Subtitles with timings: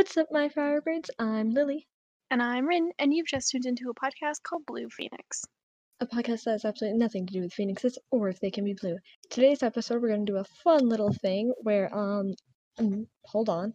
[0.00, 1.10] What's up, my Firebirds?
[1.18, 1.86] I'm Lily,
[2.30, 5.44] And I'm Rin, and you've just tuned into a podcast called Blue Phoenix.
[6.00, 8.72] a podcast that has absolutely nothing to do with phoenixes or if they can be
[8.80, 8.96] blue.
[9.28, 12.32] Today's episode, we're going to do a fun little thing where, um,
[12.80, 13.74] mm, hold on.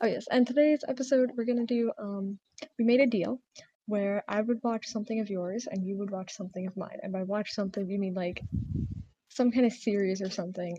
[0.00, 2.38] Oh, yes, and today's episode, we're going to do, um,
[2.78, 3.38] we made a deal
[3.84, 6.96] where I would watch something of yours and you would watch something of mine.
[7.02, 8.40] And by watch something, you mean like
[9.28, 10.78] some kind of series or something.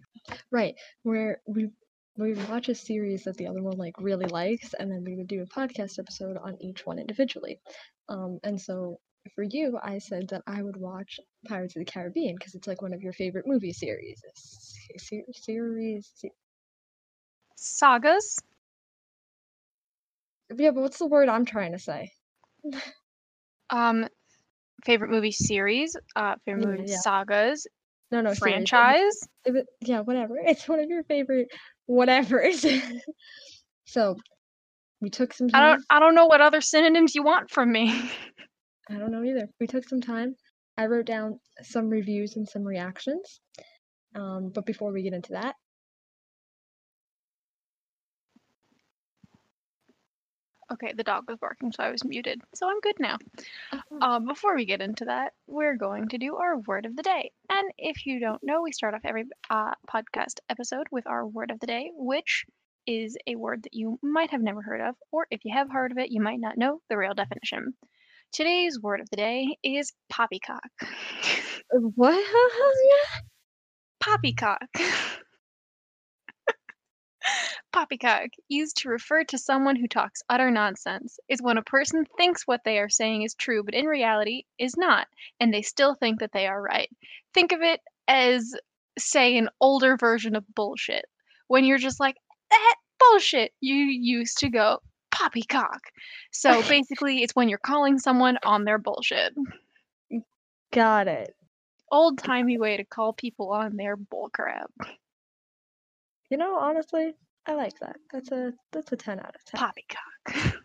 [0.50, 1.70] Right, where we
[2.20, 5.16] we would watch a series that the other one like really likes and then we
[5.16, 7.60] would do a podcast episode on each one individually.
[8.10, 9.00] Um, and so
[9.36, 12.82] for you, I said that I would watch Pirates of the Caribbean because it's like
[12.82, 14.22] one of your favorite movie series.
[14.98, 16.12] Se- series.
[16.16, 16.32] Se-
[17.56, 18.40] Sagas?
[20.56, 22.12] yeah, but what's the word I'm trying to say?
[23.70, 24.08] Um,
[24.84, 25.96] favorite movie series?
[26.16, 26.98] Uh, favorite movie yeah.
[26.98, 27.68] sagas?
[28.12, 28.40] No, no, series.
[28.40, 29.20] franchise?
[29.46, 30.36] It- yeah, whatever.
[30.44, 31.50] It's one of your favorite
[31.90, 32.66] whatevers.
[33.86, 34.16] so
[35.02, 35.70] we took some I time.
[35.70, 35.86] don't.
[35.90, 38.12] I don't know what other synonyms you want from me.
[38.90, 39.48] I don't know either.
[39.60, 40.36] We took some time.
[40.78, 43.42] I wrote down some reviews and some reactions.
[44.16, 45.56] Um, but before we get into that,
[50.74, 52.42] okay, the dog was barking, so I was muted.
[52.56, 53.18] So I'm good now.
[54.02, 57.32] uh, before we get into that, we're going to do our word of the day.
[57.50, 61.52] And if you don't know, we start off every uh, podcast episode with our word
[61.52, 62.46] of the day, which
[62.88, 65.92] is a word that you might have never heard of, or if you have heard
[65.92, 67.74] of it, you might not know the real definition.
[68.32, 70.70] Today's word of the day is poppycock.
[71.72, 72.26] what?
[74.00, 74.68] poppycock.
[77.72, 82.48] Poppycock, used to refer to someone who talks utter nonsense, is when a person thinks
[82.48, 85.08] what they are saying is true, but in reality is not,
[85.40, 86.90] and they still think that they are right.
[87.34, 88.56] Think of it as,
[88.98, 91.06] say, an older version of bullshit.
[91.48, 92.16] When you're just like,
[92.50, 94.80] that bullshit, you used to go,
[95.12, 95.82] poppycock.
[96.32, 99.34] So basically, it's when you're calling someone on their bullshit.
[100.72, 101.36] Got it.
[101.92, 104.68] Old timey way to call people on their bullcrap.
[106.30, 107.16] You know, honestly,
[107.50, 107.96] I like that.
[108.14, 109.60] That's a that's a ten out of ten.
[109.60, 110.54] Poppycock.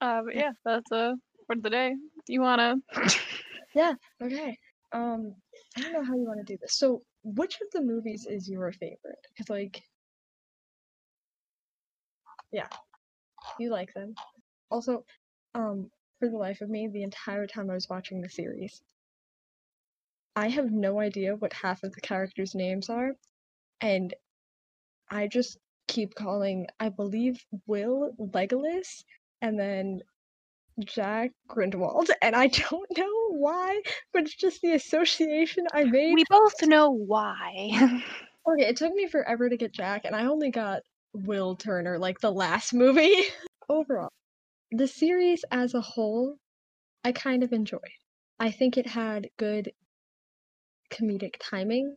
[0.00, 1.16] uh, but yeah, that's a
[1.46, 1.92] for the day.
[2.26, 2.76] You wanna?
[3.74, 3.94] Yeah.
[4.20, 4.56] Okay.
[4.92, 5.34] Um,
[5.76, 6.74] I don't know how you want to do this.
[6.76, 9.24] So, which of the movies is your favorite?
[9.28, 9.80] Because like,
[12.50, 12.66] yeah,
[13.60, 14.14] you like them.
[14.70, 15.04] Also,
[15.54, 15.88] um,
[16.18, 18.82] for the life of me, the entire time I was watching the series,
[20.36, 23.12] I have no idea what half of the characters' names are,
[23.80, 24.14] and
[25.10, 25.58] I just
[25.88, 29.04] keep calling, I believe, Will Legolas,
[29.42, 30.00] and then
[30.84, 33.82] Jack Grindelwald, and I don't know why,
[34.12, 36.14] but it's just the association I made.
[36.14, 38.02] We both know why.
[38.48, 40.80] Okay, it took me forever to get Jack, and I only got
[41.12, 43.14] Will Turner, like the last movie.
[43.68, 44.08] Overall,
[44.72, 46.36] the series as a whole,
[47.04, 47.80] I kind of enjoyed.
[48.40, 49.70] I think it had good
[50.90, 51.96] comedic timing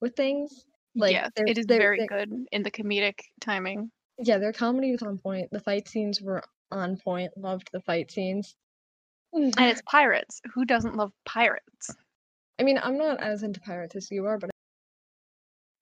[0.00, 0.64] with things.
[0.94, 3.90] Like, yes, it is they're- very they're- good in the comedic timing.
[4.18, 5.50] Yeah, their comedy was on point.
[5.50, 7.32] The fight scenes were on point.
[7.36, 8.56] Loved the fight scenes.
[9.32, 10.40] And it's pirates.
[10.54, 11.90] Who doesn't love pirates?
[12.58, 14.50] I mean, I'm not as into pirates as you are, but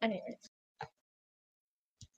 [0.03, 0.37] anyways.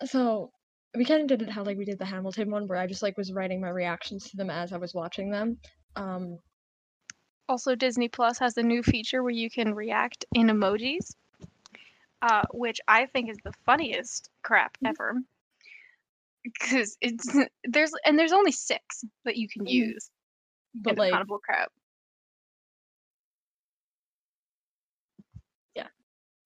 [0.06, 0.50] So
[0.94, 3.02] we kind of did it how like we did the Hamilton one, where I just
[3.02, 5.58] like was writing my reactions to them as I was watching them.
[5.96, 6.38] Um,
[7.48, 11.14] Also, Disney Plus has a new feature where you can react in emojis,
[12.22, 14.90] uh, which I think is the funniest crap Mhm.
[14.90, 15.20] ever.
[16.42, 17.26] Because it's
[17.64, 19.70] there's and there's only six that you can Mhm.
[19.72, 20.10] use
[20.74, 21.72] but in like, bull crap.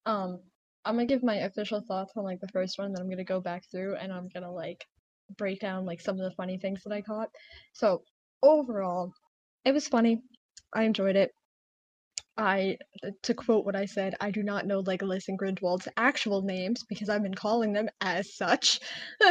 [0.07, 0.41] um,
[0.85, 3.41] I'm gonna give my official thoughts on like the first one, then I'm gonna go
[3.41, 4.85] back through and I'm gonna like
[5.37, 7.29] break down like some of the funny things that I caught.
[7.75, 8.03] So
[8.43, 9.13] overall,
[9.65, 10.23] it was funny.
[10.73, 11.33] I enjoyed it.
[12.37, 12.79] I,
[13.23, 17.09] to quote what I said, I do not know Legolas and Grindelwald's actual names because
[17.09, 18.81] I've been calling them as such.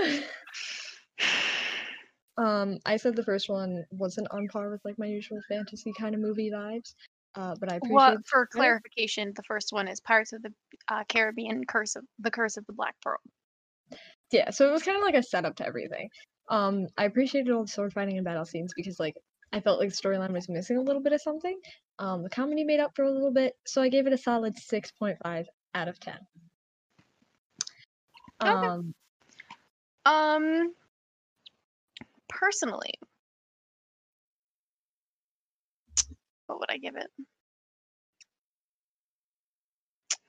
[2.37, 6.13] um, I said the first one wasn't on par with like my usual fantasy kind
[6.13, 6.93] of movie vibes,
[7.35, 7.95] uh, but I appreciate.
[7.95, 10.53] Well, for clarification, the first one is Pirates of the
[10.87, 13.19] uh, Caribbean: Curse of the Curse of the Black Pearl.
[14.31, 16.09] Yeah, so it was kind of like a setup to everything.
[16.49, 19.15] Um, I appreciated all the sword fighting and battle scenes because like
[19.51, 21.59] I felt like the storyline was missing a little bit of something.
[21.97, 24.57] Um, the comedy made up for a little bit, so I gave it a solid
[24.57, 26.19] six point five out of ten.
[28.41, 28.51] Okay.
[28.51, 28.93] Um,
[30.05, 30.73] Um,
[32.29, 32.93] personally,
[36.47, 37.09] what would I give it?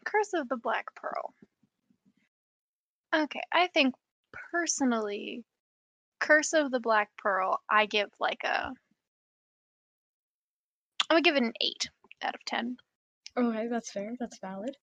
[0.04, 1.34] Curse of the Black Pearl.
[3.14, 3.94] Okay, I think
[4.50, 5.44] personally,
[6.18, 8.72] Curse of the Black Pearl, I give like a
[11.10, 11.88] I would give it an 8
[12.22, 12.76] out of 10.
[13.36, 14.14] Okay, that's fair.
[14.20, 14.76] That's valid.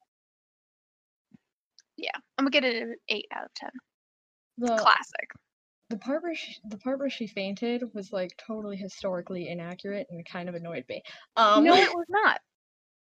[1.96, 3.70] Yeah, I'm gonna get it an 8 out of 10.
[4.60, 5.30] The Classic.
[5.90, 10.26] the part where she, the part where she fainted was like totally historically inaccurate and
[10.28, 11.02] kind of annoyed me.
[11.38, 12.40] Um, No, it was not.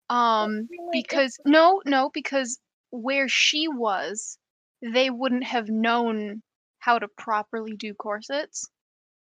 [0.08, 2.60] Um, mean, like, it- because no, no, because
[2.90, 4.38] where she was,
[4.80, 6.42] they wouldn't have known
[6.78, 8.69] how to properly do corsets.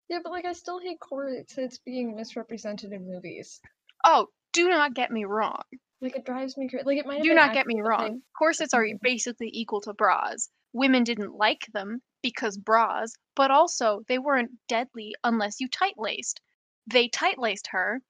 [0.08, 3.60] Yeah, but like I still hate corsets being misrepresented in movies.
[4.05, 5.62] Oh, do not get me wrong.
[6.00, 6.84] Like it drives me crazy.
[6.84, 7.16] Like it might.
[7.19, 8.22] have Do not get me accurate, but, like, wrong.
[8.38, 9.00] Corsets are Mhm.
[9.02, 10.49] basically equal to bras.
[10.72, 16.40] Women didn't like them because bras, but also they weren't deadly unless you tight laced.
[16.87, 18.00] They tight laced her,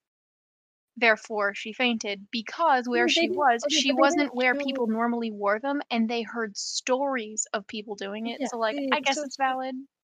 [0.96, 5.80] therefore she fainted because where she was, okay, she wasn't where people normally wore them,
[5.90, 8.40] and they heard stories of people doing it.
[8.40, 9.74] Yeah, so, like, they- I guess so it's valid.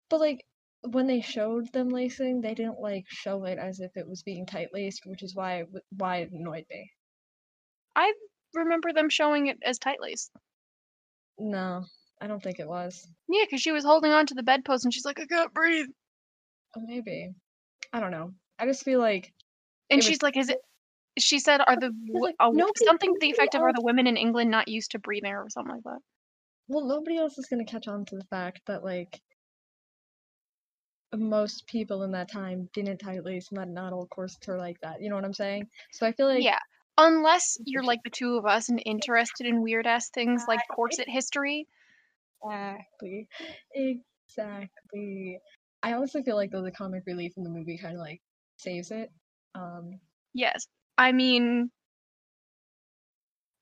[0.09, 0.45] But like
[0.83, 4.47] when they showed them lacing, they didn't like show it as if it was being
[4.47, 6.91] tight laced, which is why it why it annoyed me.
[7.97, 8.13] I
[8.55, 10.31] remember them showing it as tight laced.
[11.39, 11.85] No,
[12.21, 13.07] I don't think it was.
[13.29, 15.87] Yeah, because she was holding on to the bedpost and she's like, I can't breathe.
[16.77, 17.33] Oh, maybe.
[17.93, 18.33] I don't know.
[18.59, 19.33] I just feel like
[19.91, 20.59] And It was- she's like, is it?
[21.19, 24.17] She said, "Are the like, uh, something to the effect of are the women in
[24.17, 25.99] England not used to breathing or something like that?"
[26.69, 29.21] well, nobody else is gonna catch on to the fact that like
[31.17, 35.01] most people in that time didn't lace, and that not all corsets are like that.
[35.01, 35.69] You know what I'm saying?
[35.93, 36.59] So I feel like yeah,
[36.99, 41.09] unless you're like the two of us and interested in weird ass things like corset
[41.09, 41.67] history.
[42.43, 43.29] Exactly.
[43.75, 45.41] Exactly.
[45.83, 48.21] I honestly feel like though the comic relief in the movie kind of like
[48.57, 49.11] saves it.
[49.55, 49.99] Um,
[50.35, 50.67] Yes,
[50.97, 51.71] I mean,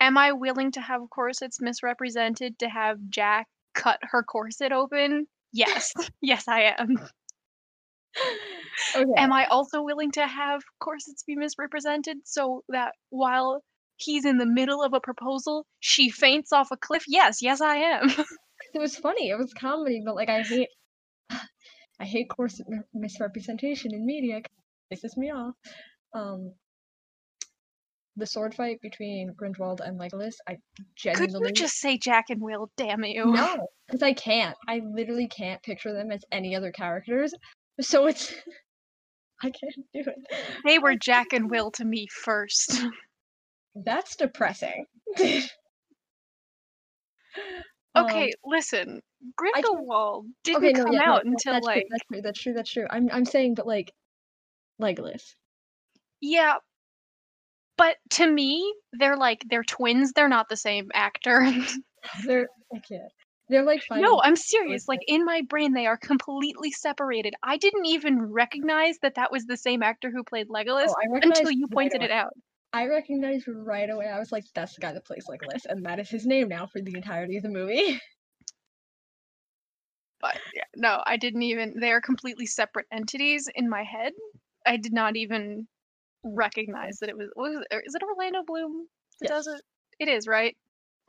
[0.01, 5.27] am I willing to have corsets misrepresented to have Jack cut her corset open?
[5.53, 6.97] Yes, yes, I am.
[8.97, 9.11] Okay.
[9.17, 13.63] Am I also willing to have corsets be misrepresented so that while
[13.97, 17.05] he's in the middle of a proposal, she faints off a cliff?
[17.09, 18.11] Yes, yes, I am.
[18.75, 19.31] It was funny.
[19.31, 20.69] It was comedy, but like I hate,
[21.31, 24.39] I hate corset misrepresentation in media.
[24.39, 24.47] It
[24.93, 25.55] pisses me off.
[26.15, 26.53] Um,
[28.17, 32.41] the sword fight between Grindelwald and Legolas, I Could genuinely you just say Jack and
[32.41, 32.71] Will?
[32.77, 33.27] Damn you!
[33.27, 34.57] no, because I can't.
[34.67, 37.35] I literally can't picture them as any other characters.
[37.81, 38.33] So it's,
[39.43, 40.17] I can't do it.
[40.65, 42.83] They were Jack and Will to me first.
[43.75, 44.87] That's depressing.
[47.97, 49.01] Okay, Um, listen.
[49.37, 52.41] Grindelwald didn't okay, no, come yeah, out no, until that's like true, that's true, that's
[52.41, 52.87] true, that's true.
[52.91, 53.93] I'm I'm saying, but like,
[54.81, 55.35] Legolas.
[56.21, 56.57] yeah.
[57.79, 60.13] But to me, they're like they're twins.
[60.13, 61.51] They're not the same actor.
[62.27, 63.03] They're I can't.
[63.49, 64.89] They're like no, I'm serious.
[64.89, 67.35] Like in my brain, they are completely separated.
[67.43, 71.19] I didn't even recognize that that was the same actor who played oh, Legolas Oh,
[71.23, 72.07] until you pointed away.
[72.07, 72.33] it out.
[72.73, 74.07] I recognized right away.
[74.07, 76.67] I was like, that's the guy that plays Legolas, and that is his name now
[76.67, 78.01] for the entirety of the movie.
[80.19, 81.79] But yeah, no, I didn't even.
[81.79, 84.13] They are completely separate entities in my head.
[84.65, 85.69] I did not even
[86.25, 87.29] recognize that it was.
[87.37, 88.89] was it, is it Orlando Bloom
[89.21, 89.57] that does Yes.
[89.57, 89.63] it?
[89.99, 90.57] It is, right?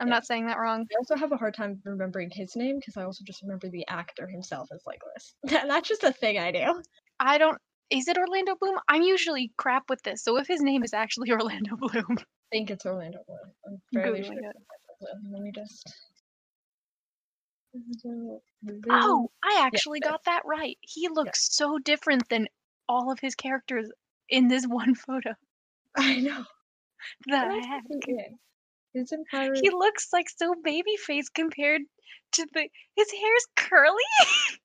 [0.00, 0.86] I'm not saying that wrong.
[0.92, 3.86] I also have a hard time remembering his name because I also just remember the
[3.88, 5.34] actor himself as Legolas.
[5.68, 6.82] That's just a thing I do.
[7.18, 7.58] I don't.
[7.90, 8.76] Is it Orlando Bloom?
[8.88, 10.22] I'm usually crap with this.
[10.22, 13.38] So if his name is actually Orlando Bloom, I think it's Orlando Bloom.
[13.66, 14.34] I'm fairly Googling sure.
[14.34, 14.56] it.
[14.56, 15.32] it's Orlando Bloom.
[15.32, 15.92] Let me just.
[18.90, 20.12] Oh, I actually there.
[20.12, 20.78] got that right.
[20.80, 22.48] He looks so different than
[22.88, 23.90] all of his characters
[24.28, 25.34] in this one photo.
[25.96, 26.44] I know.
[27.26, 27.82] The heck?
[28.94, 29.24] Is he in?
[29.30, 31.82] He's in He looks like so baby face compared
[32.32, 32.68] to the.
[32.96, 34.02] His hair's curly.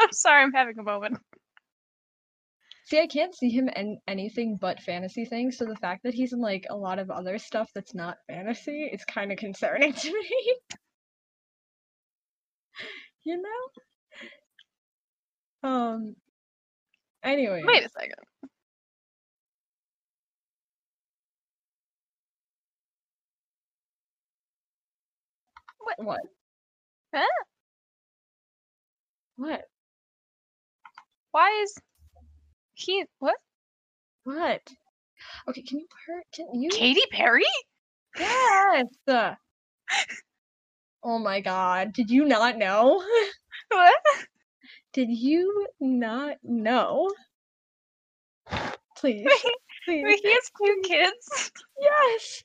[0.00, 1.18] I'm sorry, I'm having a moment.
[2.84, 6.32] See, I can't see him in anything but fantasy things, so the fact that he's
[6.32, 10.12] in like a lot of other stuff that's not fantasy is kind of concerning to
[10.12, 10.56] me.
[13.24, 15.68] you know?
[15.68, 16.16] Um.
[17.22, 17.62] Anyway.
[17.66, 18.14] Wait a second.
[25.96, 26.06] What?
[26.06, 26.20] What?
[27.14, 27.44] Huh?
[29.36, 29.62] What?
[31.30, 31.78] Why is
[32.74, 33.36] he what?
[34.24, 34.60] What?
[35.48, 37.44] Okay, can you per- can you Katy Perry?
[38.18, 38.86] Yes.
[41.00, 43.02] Oh my god, did you not know?
[43.70, 43.94] What?
[44.92, 47.08] Did you not know?
[48.96, 49.28] Please.
[49.84, 50.20] Please.
[50.22, 51.52] He has two kids.
[51.80, 52.44] Yes.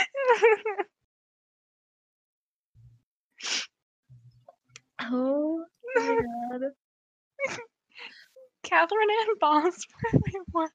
[5.00, 6.20] Oh my
[6.50, 6.72] god.
[8.64, 9.86] Catherine Ann Boss.
[10.52, 10.70] what?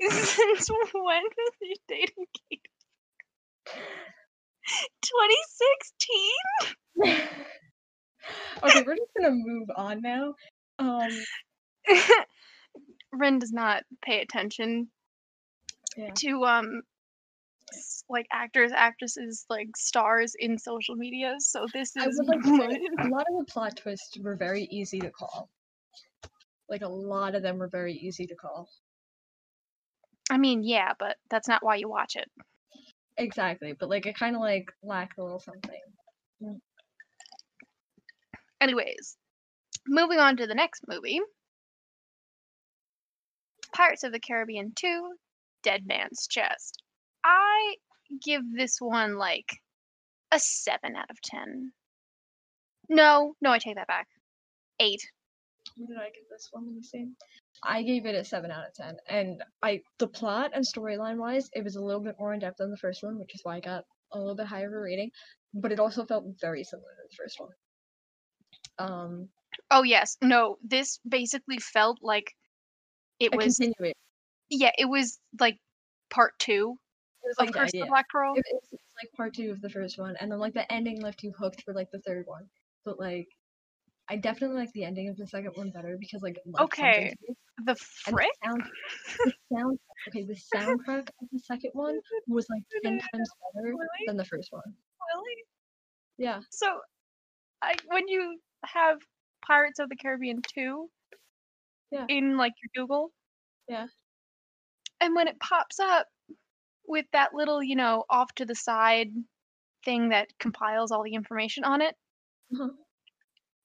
[0.00, 2.68] Since when was he dating Kate?
[5.02, 6.32] 2016?
[8.62, 10.34] Okay, we're just gonna move on now.
[10.78, 11.10] Um,
[13.12, 14.88] Rin does not pay attention
[15.96, 16.12] Yeah.
[16.18, 16.82] to um
[18.08, 21.36] like actors, actresses, like stars in social media.
[21.38, 25.10] So this is like say a lot of the plot twists were very easy to
[25.10, 25.48] call.
[26.68, 28.68] Like a lot of them were very easy to call.
[30.30, 32.30] I mean, yeah, but that's not why you watch it.
[33.18, 36.60] Exactly, but like it kind of like lacked a little something.
[38.62, 39.16] Anyways,
[39.88, 41.18] moving on to the next movie.
[43.74, 45.16] Pirates of the Caribbean 2,
[45.64, 46.80] Dead Man's Chest.
[47.24, 47.74] I
[48.22, 49.58] give this one like
[50.30, 51.72] a 7 out of 10.
[52.88, 54.06] No, no, I take that back.
[54.78, 55.00] 8.
[55.76, 56.66] What did I give this one?
[56.66, 57.08] Let me see.
[57.64, 61.48] I gave it a seven out of ten, and I the plot and storyline wise,
[61.52, 63.56] it was a little bit more in depth than the first one, which is why
[63.56, 65.10] I got a little bit higher of a rating.
[65.54, 67.50] But it also felt very similar to the first one.
[68.78, 69.28] Um,
[69.70, 70.16] Oh, yes.
[70.22, 72.34] No, this basically felt like
[73.20, 73.94] it was, continuation.
[74.50, 75.58] yeah, it was like
[76.10, 76.76] part 2
[77.22, 77.84] It was like Curse of yeah.
[77.84, 78.34] the Black Pearl.
[78.34, 81.00] It, it's, it's like part two of the first one, and then like the ending
[81.02, 82.46] left you hooked for like the third one.
[82.84, 83.28] But like,
[84.08, 86.84] I definitely like the ending of the second one better because like it left something
[86.84, 87.14] Okay.
[87.64, 88.28] The frick?
[88.42, 88.62] the sound,
[89.24, 93.86] the sound, okay, the soundtrack of the second one was like ten times better Really?
[94.06, 94.62] than the first one.
[95.14, 95.36] Really?
[96.18, 96.80] Yeah, So,
[97.62, 98.98] I when you have
[99.46, 100.90] Pirates of the Caribbean 2
[101.90, 102.06] Yeah.
[102.08, 103.12] in like your Google,
[103.68, 103.88] Yeah.
[105.00, 106.06] and when it pops up
[106.86, 109.08] with that little, you know, off to the side
[109.84, 111.96] thing that compiles all the information on it,
[112.54, 112.68] Uh-huh.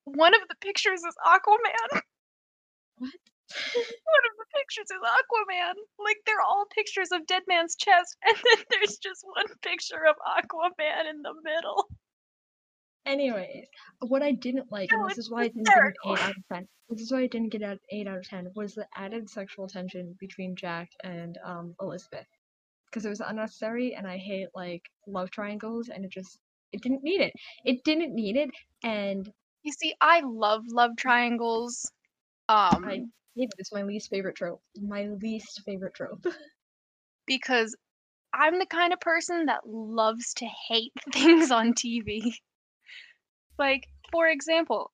[0.05, 2.01] one of the pictures is Aquaman.
[2.99, 3.11] What?
[3.83, 5.75] one of the pictures is Aquaman.
[5.99, 10.15] Like they're all pictures of Dead Man's chest, and then there's just one picture of
[10.25, 11.87] Aquaman in the middle.
[13.07, 13.65] Anyways,
[14.01, 16.37] what I didn't like, and this is why I didn't give it an eight out
[16.37, 16.67] of ten.
[16.89, 18.51] This is why I didn't get an eight out of ten.
[18.55, 22.27] Was the added sexual tension between Jack and um Elizabeth,
[22.85, 26.39] because it was unnecessary, and I hate like love triangles, and it just
[26.73, 27.33] it didn't need it.
[27.65, 28.49] It didn't need it,
[28.83, 29.31] and
[29.63, 31.91] You see, I love love triangles.
[32.49, 32.91] Um, I
[33.35, 33.49] hate it.
[33.57, 34.61] It's my least favorite trope.
[34.81, 36.25] My least favorite trope.
[37.27, 37.75] because
[38.33, 42.33] I'm the kind of person that loves to hate things on TV.
[43.57, 44.91] Like, for example,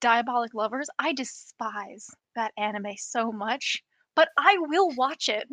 [0.00, 2.06] Diabolik Lovers, I despise
[2.36, 3.82] that anime so much,
[4.14, 5.48] but I will watch it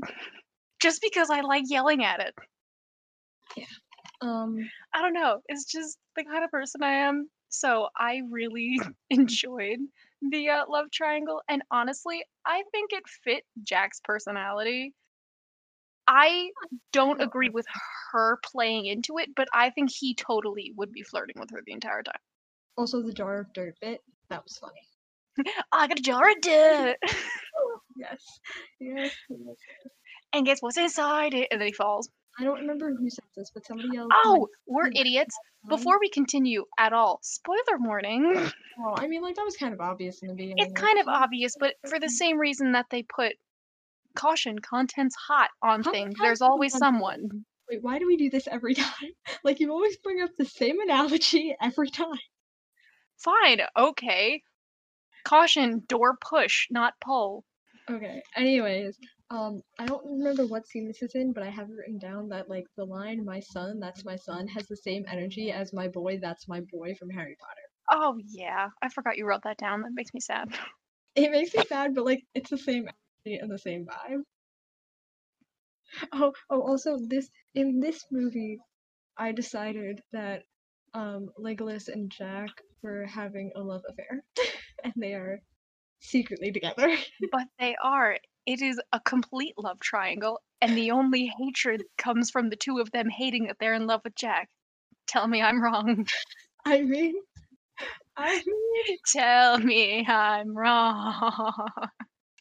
[0.81, 2.35] just because I like yelling at it.
[3.55, 3.65] Yeah.
[4.21, 4.57] um,
[4.93, 7.29] I don't know, it's just the kind of person I am.
[7.49, 9.79] So I really enjoyed
[10.21, 14.93] the uh, love triangle, and honestly, I think it fit Jack's personality.
[16.07, 16.49] I
[16.91, 17.65] don't agree with
[18.11, 21.71] her playing into it, but I think he totally would be flirting with her the
[21.73, 22.19] entire time.
[22.81, 24.01] Also the jar of dirt bit.
[24.29, 24.81] That was funny.
[25.71, 26.97] I got a jar of dirt,
[27.97, 28.39] Yes.
[28.79, 29.11] Yes.
[29.29, 29.57] yes.
[30.33, 31.47] and guess what's inside it?
[31.51, 32.09] And then he falls.
[32.39, 34.09] I don't remember who said this, but somebody else.
[34.25, 35.35] Oh, we're idiots.
[35.67, 38.49] Before we continue at all, spoiler warning.
[38.79, 40.55] Well, I mean, like that was kind of obvious in the beginning.
[40.57, 42.13] It's kind of obvious, but for the mm-hmm.
[42.13, 43.33] same reason that they put
[44.15, 47.45] caution, contents hot on How- things, how there's always someone.
[47.69, 49.11] Wait, why do we do this every time?
[49.43, 52.17] Like you always bring up the same analogy every time.
[53.23, 54.41] Fine, okay.
[55.23, 57.45] Caution, door push, not pull.
[57.89, 58.21] Okay.
[58.35, 58.97] Anyways,
[59.29, 62.49] um, I don't remember what scene this is in, but I have written down that
[62.49, 66.19] like the line "My son, that's my son" has the same energy as "My boy,
[66.19, 67.61] that's my boy" from Harry Potter.
[67.91, 69.81] Oh yeah, I forgot you wrote that down.
[69.81, 70.49] That makes me sad.
[71.15, 72.87] It makes me sad, but like it's the same
[73.25, 74.23] energy and the same vibe.
[76.13, 78.59] Oh, oh, also this in this movie,
[79.17, 80.43] I decided that
[80.93, 82.49] um Legolas and Jack
[82.83, 84.23] were having a love affair,
[84.83, 85.39] and they are
[85.99, 86.95] secretly together.
[87.31, 88.17] But they are.
[88.45, 92.91] It is a complete love triangle, and the only hatred comes from the two of
[92.91, 94.49] them hating that they're in love with Jack.
[95.07, 96.05] Tell me I'm wrong.
[96.65, 97.15] I mean,
[98.17, 101.67] I mean, Tell me I'm wrong.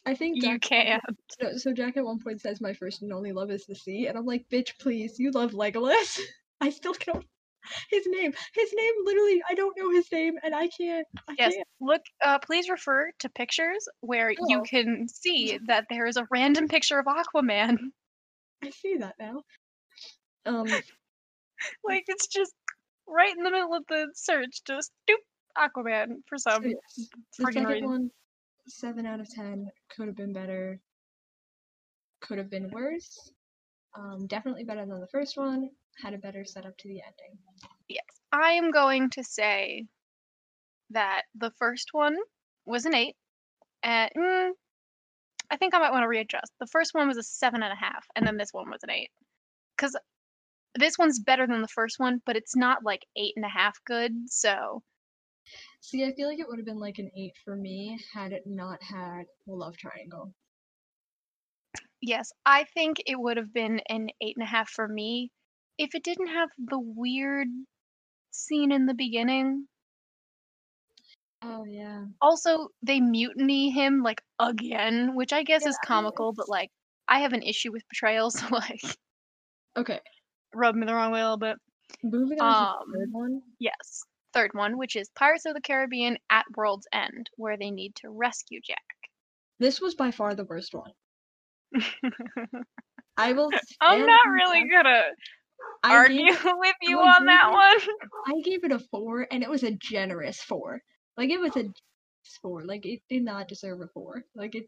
[0.05, 1.03] I think You Jack one can't.
[1.39, 4.07] So, so Jack at one point says, "My first and only love is the sea,"
[4.07, 6.19] and I'm like, "Bitch, please, you love Legolas."
[6.59, 7.25] I still don't.
[7.89, 8.33] His name.
[8.53, 11.67] His name literally I don't know his name and I can't I Yes, can't.
[11.79, 14.63] look, uh, please refer to pictures where you Oh.
[14.63, 17.77] can see that there is a random picture of Aquaman.
[18.63, 19.43] I see that now.
[20.45, 20.65] Um
[21.83, 22.53] Like it's just
[23.07, 25.17] right in the middle of the search, just doop
[25.57, 27.87] Aquaman for some yes, the second reason.
[27.87, 28.11] one,
[28.67, 30.79] seven out of ten, could have been better,
[32.21, 33.33] could have been worse.
[33.95, 35.69] Um, definitely better than the first one,
[36.03, 37.37] had a better setup to the ending.
[37.89, 39.85] Yes, I am going to say
[40.91, 42.17] that the first one
[42.65, 43.15] was an eight,
[43.83, 44.51] and mm,
[45.49, 46.51] I think I might want to readjust.
[46.59, 48.89] The first one was a seven and a half, and then this one was an
[48.91, 49.09] eight.
[49.77, 49.97] Because
[50.75, 53.77] this one's better than the first one, but it's not like eight and a half
[53.85, 54.13] good.
[54.27, 54.83] So
[55.81, 58.43] See, I feel like it would have been like an eight for me had it
[58.45, 60.33] not had the love triangle.
[62.01, 65.31] yes, I think it would have been an eight and a half for me
[65.81, 67.47] if it didn't have the weird
[68.31, 69.67] scene in the beginning.
[71.43, 72.05] Oh yeah.
[72.21, 76.69] Also, they mutiny him like again, which I guess Yeah, is I- comical, but like
[77.07, 78.81] I have an issue with betrayals, so like
[79.77, 79.99] Okay.
[80.53, 81.57] rub me the wrong way a little bit.
[82.03, 83.41] Moving on to the Um, third one.
[83.59, 84.03] Yes.
[84.33, 88.09] Third one, which is Pirates of the Caribbean at World's End, where they need to
[88.09, 88.77] rescue Jack.
[89.59, 90.91] This was by far the worst one.
[93.17, 93.49] I will.
[93.81, 95.01] I'm not really gonna
[95.83, 96.25] I argue
[96.59, 97.97] with you I on that gave one.
[98.27, 100.81] I gave it a four, and it was a generous four.
[101.17, 101.65] Like it was a
[102.41, 102.63] four.
[102.65, 104.23] Like it did not deserve a four.
[104.35, 104.65] Like it.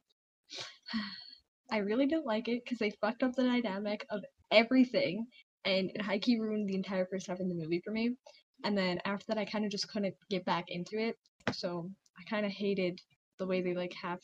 [1.72, 5.26] I really don't like it because they fucked up the dynamic of everything,
[5.66, 8.16] and it high key ruined the entire first half of the movie for me.
[8.64, 11.18] And then after that, I kind of just couldn't get back into it.
[11.52, 13.00] So I kind of hated
[13.40, 14.20] the way they like half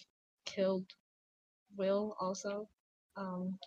[0.46, 0.86] killed
[1.78, 2.70] Will also.
[3.18, 3.58] Um,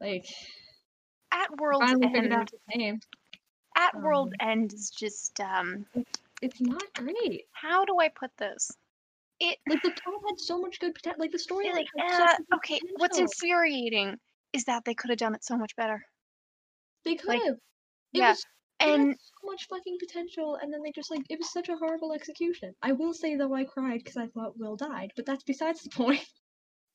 [0.00, 0.26] like
[1.32, 2.50] At World's finally figured out End.
[2.50, 3.00] his name.
[3.76, 5.86] At World um, End is just um.
[6.40, 7.44] It's not great.
[7.52, 8.70] How do I put this?
[9.40, 11.20] It Like the plot had so much good potential.
[11.20, 12.80] Like the story, like uh, good okay.
[12.96, 14.16] What's infuriating
[14.52, 16.04] is that they could have done it so much better.
[17.04, 17.54] They could have.
[18.12, 18.44] It yeah, was
[18.80, 22.12] and so much fucking potential, and then they just like it was such a horrible
[22.12, 22.74] execution.
[22.82, 25.90] I will say though, I cried because I thought Will died, but that's besides the
[25.90, 26.24] point.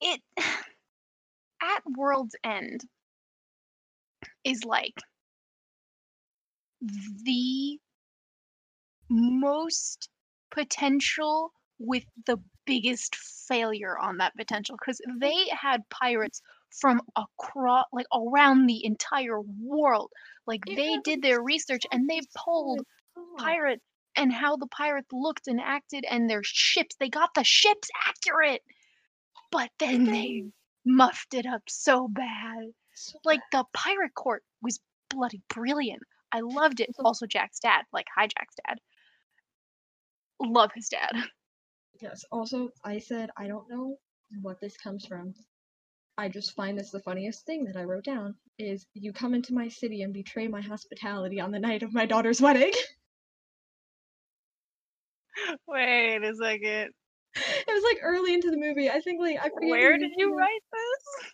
[0.01, 2.83] it at World's End
[4.43, 4.93] is like
[7.25, 7.79] the
[9.09, 10.09] most
[10.51, 16.41] potential with the biggest failure on that potential because they had pirates
[16.79, 20.11] from across like around the entire world.
[20.47, 22.81] Like they did their research and they pulled
[23.37, 23.83] pirates
[24.15, 28.61] and how the pirates looked and acted and their ships they got the ships accurate
[29.51, 30.43] but then they
[30.85, 32.65] muffed it up so bad
[33.23, 38.07] Like the pirate court was bloody brilliant i loved it Also- also jack's dad like
[38.15, 38.79] hi jack's dad
[40.39, 41.11] love his dad
[42.01, 42.25] Yes.
[42.31, 43.97] Also, I said I don't know
[44.41, 45.33] what this comes from.
[46.17, 49.53] I just find this the funniest thing that I wrote down is you come into
[49.53, 52.71] my city and betray my hospitality on the night of my daughter's wedding.
[55.67, 56.89] wait a second
[57.35, 58.89] it was like early into the movie.
[58.91, 61.31] I think like I where did you write this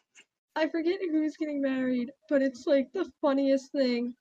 [0.60, 4.14] I forget who's getting married, but it's like the funniest thing.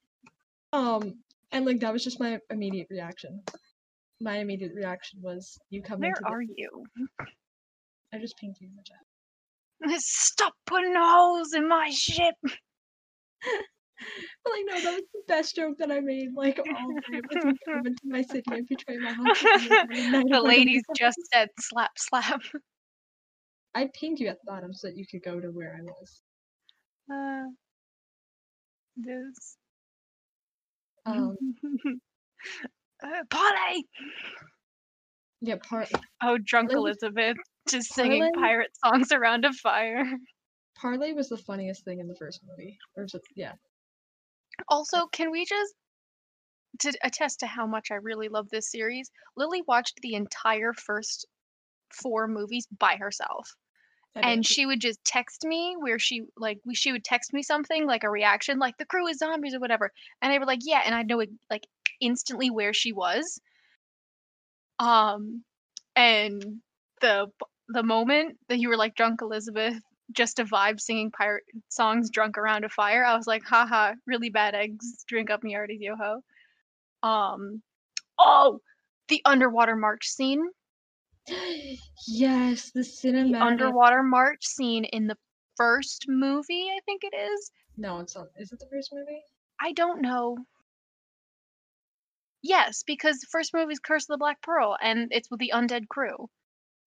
[0.72, 1.14] Um,
[1.50, 3.42] and like that was just my immediate reaction.
[4.20, 6.84] My immediate reaction was you come where into the- are you
[8.14, 10.00] I just pinged you in the chat.
[10.00, 12.52] stop putting holes in my ship But
[14.52, 16.28] like no, that was the best joke that I made.
[16.36, 20.36] Like all day was come into my city and betray my on the night the
[20.36, 22.40] of my ladies just said slap slap
[23.74, 26.22] I pinged you at the bottom so that you could go to where I was.
[27.10, 27.44] Uh,
[28.96, 29.56] this
[31.06, 31.36] Um,
[33.02, 33.86] uh, Polly!
[35.40, 35.88] yeah, part
[36.22, 37.36] Oh, drunk Elizabeth
[37.68, 40.04] just singing Parlay- pirate songs around a fire.
[40.76, 42.78] Parley was the funniest thing in the first movie.
[42.96, 43.52] Or it, yeah,
[44.68, 45.74] Also, can we just
[46.80, 49.10] to attest to how much I really love this series?
[49.36, 51.26] Lily watched the entire first
[51.90, 53.48] four movies by herself.
[54.16, 57.86] And she would just text me where she like we she would text me something
[57.86, 60.82] like a reaction like the crew is zombies or whatever and they were like yeah
[60.84, 61.66] and i know like
[62.00, 63.40] instantly where she was.
[64.78, 65.44] Um
[65.94, 66.60] and
[67.00, 67.26] the
[67.68, 69.80] the moment that you were like drunk elizabeth
[70.12, 74.30] just a vibe singing pirate songs drunk around a fire i was like haha really
[74.30, 76.20] bad eggs drink up me already yo ho
[77.08, 77.62] um
[78.18, 78.58] oh
[79.08, 80.48] the underwater march scene
[82.06, 83.40] yes, the the cinematic.
[83.40, 85.16] underwater march scene in the
[85.56, 87.50] first movie, I think it is.
[87.76, 88.28] No, it's not.
[88.36, 89.22] Is it the first movie?
[89.60, 90.38] I don't know.
[92.42, 95.52] Yes, because the first movie is Curse of the Black Pearl, and it's with the
[95.54, 96.28] undead crew.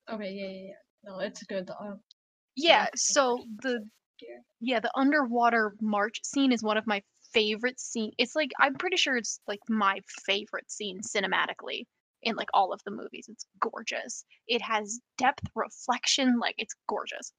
[0.10, 0.74] Okay, yeah, yeah, yeah.
[1.04, 1.70] No, it's good.
[1.70, 1.96] Uh,
[2.56, 3.88] Yeah, so the
[4.60, 7.02] yeah, the underwater march scene is one of my
[7.34, 8.12] favorite scene.
[8.18, 11.86] It's like I'm pretty sure it's like my favorite scene cinematically
[12.24, 13.28] in like all of the movies.
[13.28, 14.26] It's gorgeous.
[14.48, 17.34] It has depth, reflection, like it's gorgeous.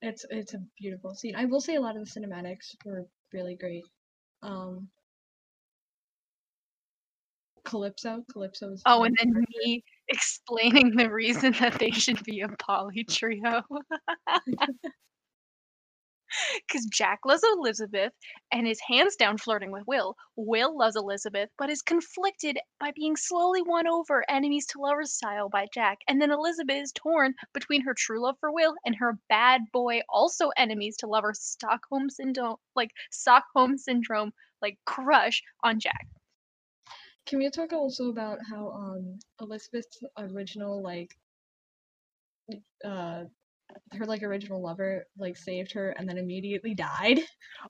[0.00, 1.34] It's it's a beautiful scene.
[1.36, 3.84] I will say a lot of the cinematics were really great.
[4.42, 4.88] Um,
[7.64, 8.82] Calypso, Calypso was.
[8.86, 9.48] Oh, and then favorite.
[9.64, 13.62] me explaining the reason that they should be a poly trio.
[16.66, 18.12] Because Jack loves Elizabeth
[18.52, 20.16] and is hands down flirting with Will.
[20.36, 25.48] Will loves Elizabeth, but is conflicted by being slowly won over enemies to lovers style
[25.48, 25.98] by Jack.
[26.08, 30.00] And then Elizabeth is torn between her true love for Will and her bad boy,
[30.08, 36.06] also enemies to lovers Stockholm syndrome, like Stockholm syndrome, like crush on Jack.
[37.26, 41.14] Can we talk also about how um Elizabeth's original like
[42.82, 43.24] uh
[43.92, 47.20] her like original lover like saved her and then immediately died?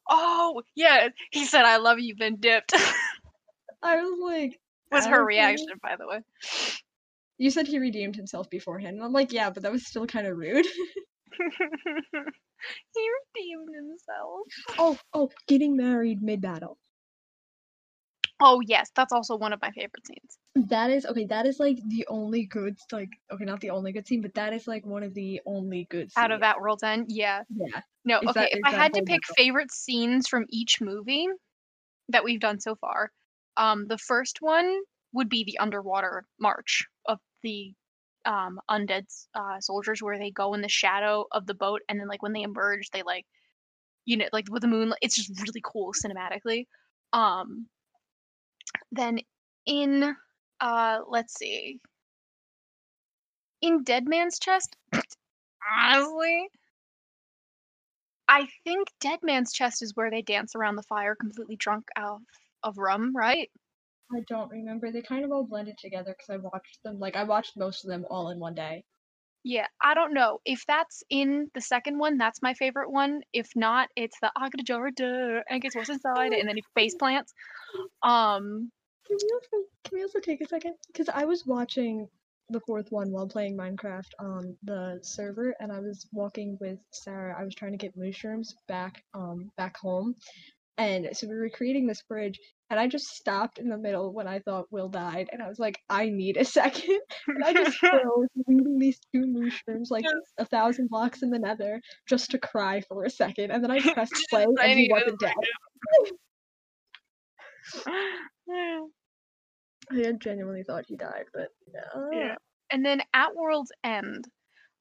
[0.09, 2.75] Oh, yeah, he said, I love you, then dipped.
[3.83, 4.59] I was like,
[4.91, 6.21] was her reaction, by the way.
[7.39, 10.27] you said he redeemed himself beforehand, and I'm like, yeah, but that was still kind
[10.27, 10.67] of rude.
[12.95, 14.41] he redeemed himself.
[14.79, 16.79] oh, oh, getting married mid battle.
[18.41, 20.39] Oh yes, that's also one of my favorite scenes.
[20.69, 21.25] That is okay.
[21.27, 24.53] That is like the only good, like okay, not the only good scene, but that
[24.53, 26.11] is like one of the only good.
[26.17, 27.43] Out of that World's End, yeah.
[27.55, 27.81] yeah.
[28.05, 28.41] No, Is okay.
[28.41, 29.35] that- if I had to pick battle.
[29.37, 31.27] favorite scenes from each movie
[32.09, 33.11] that we've done so far,
[33.57, 34.81] um, the first one
[35.13, 37.75] would be the underwater march of the
[38.25, 42.09] um undead uh, soldiers, where they go in the shadow of the boat, and then
[42.09, 43.27] like when they emerge, they like,
[44.07, 44.93] you know, like with the moon.
[45.03, 46.67] It's just really cool cinematically.
[47.13, 47.67] Um,
[48.93, 49.21] then
[49.67, 50.15] in
[50.61, 51.81] uh, let's see,
[53.61, 54.77] in Dead Man's Chest,
[55.81, 56.49] honestly.
[58.31, 62.21] I think Dead Man's Chest is where they dance around the fire completely drunk out
[62.63, 63.51] of rum, right?
[64.15, 64.91] I don't remember.
[64.91, 66.99] They kind of all blended together because I watched them.
[66.99, 68.85] Like I watched most of them all in one day.
[69.45, 70.41] Yeah, I don't know.
[70.45, 73.23] If that's in the second one, that's my favorite one.
[73.33, 77.33] If not, it's the Agdajara and gets what's inside and then he face plants.
[78.03, 78.71] Um,
[79.09, 80.75] Can we also can we also take a second?
[80.87, 82.09] Because I was watching
[82.51, 87.35] the fourth one while playing Minecraft on the server, and I was walking with Sarah.
[87.39, 90.15] I was trying to get mushrooms back um back home,
[90.77, 92.39] and so we were creating this bridge.
[92.71, 95.59] And I just stopped in the middle when I thought Will died, and I was
[95.59, 97.01] like, I need a second.
[97.27, 98.29] And I just froze
[98.79, 100.13] these two mushrooms like Yes.
[100.37, 103.81] a thousand blocks in the nether just to cry for a second, and then I
[103.81, 105.35] pressed play and he wasn't dead.
[109.91, 112.09] I genuinely thought he died, but no.
[112.13, 112.37] Yeah.
[112.71, 114.27] And then at World's End,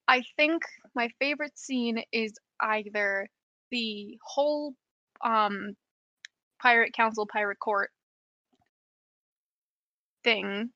[0.08, 0.64] I think
[0.96, 3.28] my favorite scene is either
[3.72, 4.76] the whole
[5.24, 5.76] um
[6.62, 7.92] pirate council pirate court
[10.24, 10.72] thing.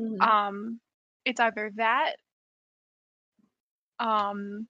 [0.00, 0.18] Mhm.
[0.20, 0.80] Um
[1.24, 2.16] it's either that
[4.00, 4.68] um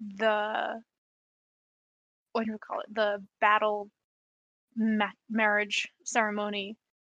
[0.00, 0.82] the
[2.32, 2.94] what do you call it?
[2.94, 3.90] The battle
[4.76, 6.76] ma- marriage ceremony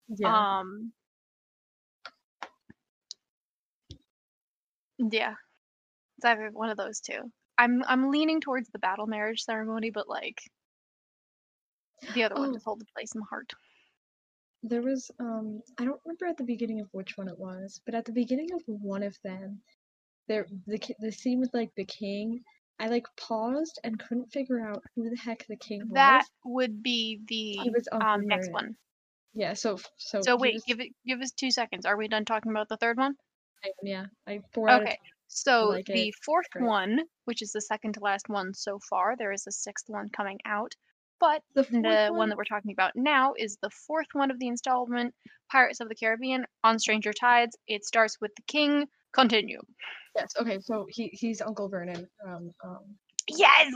[0.09, 0.59] yeah.
[0.59, 0.93] Um.
[4.99, 5.33] Yeah,
[6.17, 7.19] it's either one of those two.
[7.57, 10.39] I'm I'm leaning towards the battle marriage ceremony, but like
[12.13, 12.53] the other one Oh.
[12.53, 13.51] just hold the place in the heart.
[14.63, 17.95] There was um I don't remember at the beginning of which one it was, but
[17.95, 19.61] at the beginning of one of them,
[20.27, 22.43] there the the scene with like the king,
[22.79, 26.31] I like paused and couldn't figure out who the heck the king That was.
[26.43, 28.77] That would be the He was Uncle um next one.
[29.33, 31.85] Yeah, so so So wait, give it give us two seconds.
[31.85, 33.15] Are we done talking about the third one?
[33.63, 34.97] I- yeah, I four Okay.
[35.27, 36.15] So like the it.
[36.23, 36.63] fourth Great.
[36.67, 40.09] one, which is the second to last one so far, there is a sixth one
[40.09, 40.75] coming out.
[41.19, 42.17] But the the one.
[42.17, 45.13] one that we're talking about now is the fourth one of the installment,
[45.51, 47.57] Pirates of the Caribbean on Stranger Tides.
[47.67, 48.85] It starts with the king.
[49.13, 49.59] Continue.
[50.15, 52.97] Yes, okay, so he he's Uncle Vernon from um
[53.29, 53.73] Yes.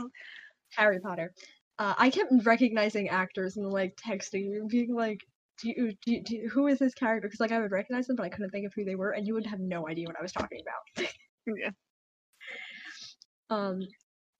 [0.76, 1.32] Harry Potter.
[1.78, 5.18] Uh, I kept recognizing actors and like texting you, being like,
[5.60, 7.28] do you, do you, do you, who is this character?
[7.28, 9.26] Because like I would recognize them, but I couldn't think of who they were, and
[9.26, 11.08] you would have no idea what I was talking about.
[11.46, 11.70] Yeah.
[13.50, 13.82] Um,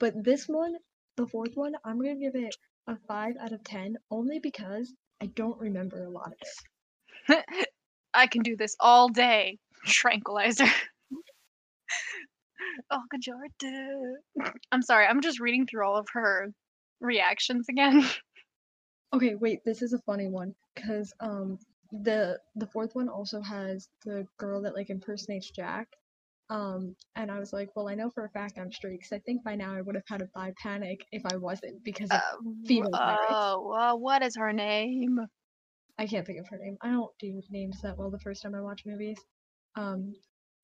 [0.01, 0.75] but this one,
[1.17, 5.27] the fourth one, I'm gonna give it a five out of ten, only because I
[5.27, 6.37] don't remember a lot of
[7.29, 7.69] it.
[8.15, 9.59] I can do this all day.
[9.87, 10.65] Tranquilizer.
[12.91, 13.21] oh, good.
[14.71, 15.07] I'm sorry.
[15.07, 16.53] I'm just reading through all of her
[17.01, 18.05] reactions again.
[19.15, 21.59] Okay, wait, this is a funny one because um
[21.93, 25.87] the the fourth one also has the girl that like impersonates Jack.
[26.53, 29.21] Um, and I was like, well, I know for a fact I'm straight because I
[29.21, 32.19] think by now I would have had a bi panic if I wasn't because of
[32.19, 32.37] Uh,
[32.67, 33.23] female pirates.
[33.31, 35.19] oh, uh, what is her name?
[35.99, 36.77] I can't think of her name.
[36.83, 39.19] I don't do names that well the first time I watch movies.
[39.77, 40.15] Um,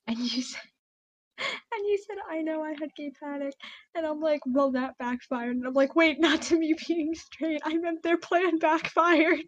[0.06, 0.60] and you said,
[1.38, 3.54] and you said, I know I had gay panic,
[3.94, 5.56] and I'm like, well, that backfired.
[5.56, 7.62] And I'm like, wait, not to me being straight.
[7.64, 9.46] I meant their plan backfired.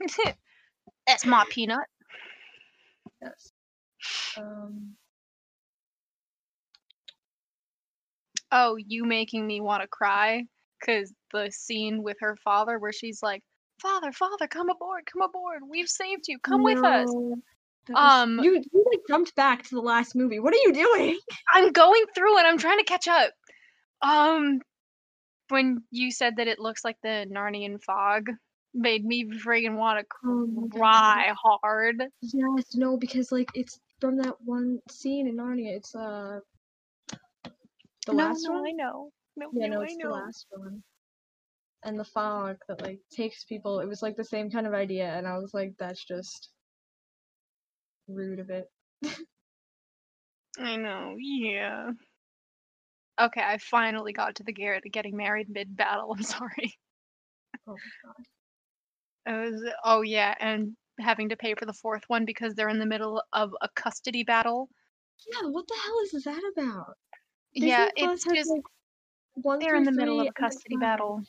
[1.06, 1.86] That's my peanut.
[3.22, 3.52] Yes.
[4.36, 4.96] Um,
[8.52, 10.44] Oh, you making me want to cry?
[10.84, 13.42] Cause the scene with her father where she's like,
[13.82, 15.60] "Father, father, come aboard, come aboard.
[15.68, 16.38] We've saved you.
[16.38, 17.38] Come with us." was-
[17.94, 20.38] Um, you you like jumped back to the last movie.
[20.38, 21.18] What are you doing?
[21.54, 23.32] I'm going through and I'm trying to catch up.
[24.02, 24.60] Um,
[25.48, 28.28] when you said that it looks like the Narnian fog,
[28.72, 32.02] made me friggin' want to Oh cry hard.
[32.22, 35.76] Yes, no, because like it's from that one scene in Narnia.
[35.76, 36.40] It's uh
[38.06, 38.66] the no, last no, one.
[38.66, 39.10] I know.
[39.36, 40.82] No, Yeah, no, no, I it's the last one.
[41.82, 43.80] And the fog that like takes people.
[43.80, 46.50] It was like the same kind of idea, and I was like, that's just
[48.08, 48.70] rude of it.
[50.58, 51.14] I know.
[51.18, 51.90] Yeah.
[53.20, 56.12] Okay, I finally got to the Garrett getting married mid battle.
[56.16, 56.74] I'm sorry.
[57.66, 58.24] Oh my god.
[59.26, 62.78] It was, oh yeah, and having to pay for the fourth one because they're in
[62.78, 64.68] the middle of a custody battle.
[65.32, 66.96] Yeah, what the hell is that about?
[67.54, 68.62] Yeah, Plus it's just like,
[69.34, 70.80] one they're in the middle of a custody five.
[70.80, 71.22] battle.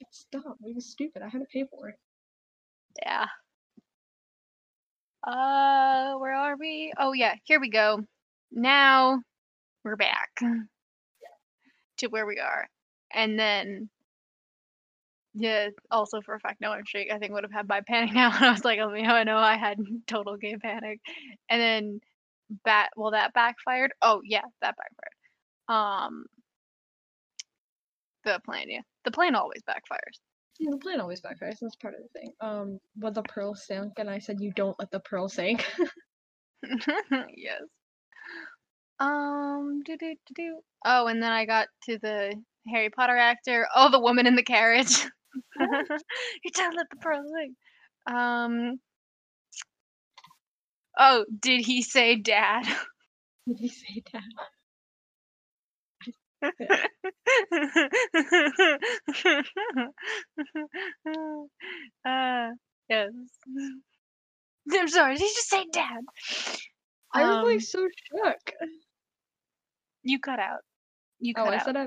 [0.00, 0.56] It's dumb.
[0.62, 1.22] It was stupid.
[1.22, 1.96] I had to pay for it.
[3.02, 3.26] Yeah.
[5.22, 6.92] Uh, where are we?
[6.98, 8.04] Oh yeah, here we go.
[8.50, 9.20] Now
[9.84, 10.30] we're back
[11.98, 12.68] to where we are,
[13.12, 13.90] and then
[15.34, 17.12] yeah, also for a fact, no, I'm straight.
[17.12, 19.24] I think would have had bi panic now, and I was like, oh no, I
[19.24, 21.00] know I had total gay panic,
[21.48, 22.00] and then
[22.64, 22.90] bat.
[22.96, 23.92] Well, that backfired.
[24.02, 25.14] Oh yeah, that backfired.
[25.68, 26.24] Um,
[28.24, 30.18] the plan, yeah, the plan always backfires.
[30.58, 31.56] Yeah, the plan always backfires.
[31.60, 32.32] That's part of the thing.
[32.40, 35.64] Um, when the pearl sank, and I said, "You don't let the pearl sink."
[37.36, 37.62] yes.
[38.98, 40.60] Um, do do do do.
[40.84, 42.34] Oh, and then I got to the
[42.68, 43.66] Harry Potter actor.
[43.74, 44.94] Oh, the woman in the carriage.
[45.60, 47.56] you don't let the pearl sink.
[48.06, 48.80] Um.
[51.00, 52.64] Oh, did he say dad?
[53.46, 54.22] Did he say dad?
[62.06, 62.50] uh,
[62.88, 63.10] yes.
[64.72, 65.14] I'm sorry.
[65.16, 66.00] Did you just say dad?
[67.14, 68.52] I was Um, like so shook.
[70.02, 70.60] You cut out.
[71.20, 71.64] You Oh, cut I out.
[71.64, 71.86] said I.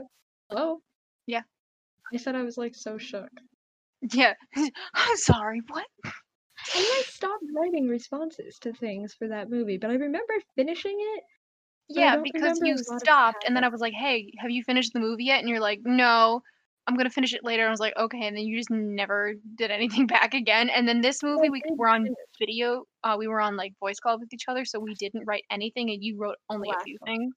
[0.49, 0.79] Hello.
[1.27, 1.41] Yeah.
[2.13, 3.29] I said I was like so shook.
[4.13, 4.33] Yeah.
[4.93, 5.61] I'm sorry.
[5.67, 5.85] What?
[6.93, 11.23] I stopped writing responses to things for that movie, but I remember finishing it.
[11.89, 14.51] Yeah, because you a lot of what stopped, and then I was like, "Hey, have
[14.51, 16.41] you finished the movie yet?" And you're like, "No,
[16.87, 19.33] I'm gonna finish it later." And I was like, "Okay," and then you just never
[19.55, 20.69] did anything back again.
[20.69, 22.07] And then this movie, we were on
[22.39, 25.43] video, uh, we were on like voice call with each other, so we didn't write
[25.51, 27.33] anything, and you wrote only a few things.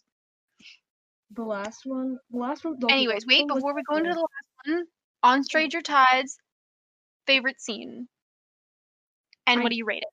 [1.32, 2.18] The last one.
[2.30, 2.76] The last one.
[2.78, 4.84] The, Anyways, last wait, before we go into the last one,
[5.22, 6.38] on Stranger Tides,
[7.26, 8.08] favorite scene,
[9.46, 10.08] and I- what do you rate it?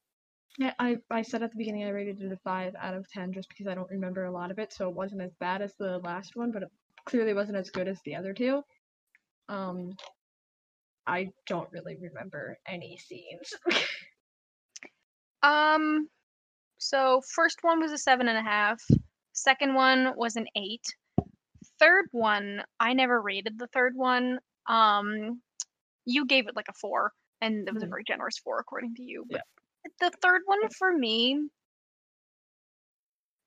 [0.59, 3.33] Yeah, I I said at the beginning I rated it a five out of ten
[3.33, 5.73] just because I don't remember a lot of it, so it wasn't as bad as
[5.79, 6.69] the last one, but it
[7.05, 8.61] clearly wasn't as good as the other two.
[9.49, 9.93] Um,
[11.07, 13.53] I don't really remember any scenes.
[15.43, 16.07] Um,
[16.77, 18.81] so first one was a seven and a half.
[19.33, 20.85] Second one was an eight.
[21.79, 24.39] Third one, I never rated the third one.
[24.67, 25.41] Um,
[26.05, 27.11] you gave it like a four,
[27.43, 27.89] and it was a Mhm.
[27.89, 29.25] very generous four according to you.
[29.29, 29.43] But
[29.99, 31.49] the third one for me,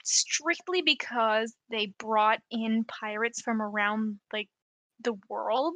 [0.04, 4.50] strictly because they brought in pirates from around like
[5.00, 5.74] the world,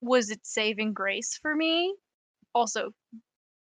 [0.00, 1.94] was it saving grace for me.
[2.52, 2.92] Also,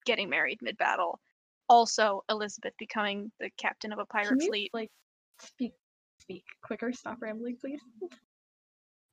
[0.06, 1.22] getting married mid battle.
[1.68, 4.74] Also, Elizabeth becoming the captain of a pirate fleet.
[4.74, 4.92] like
[5.38, 5.74] speak
[6.18, 6.92] speak quicker?
[6.92, 7.82] Stop rambling, please.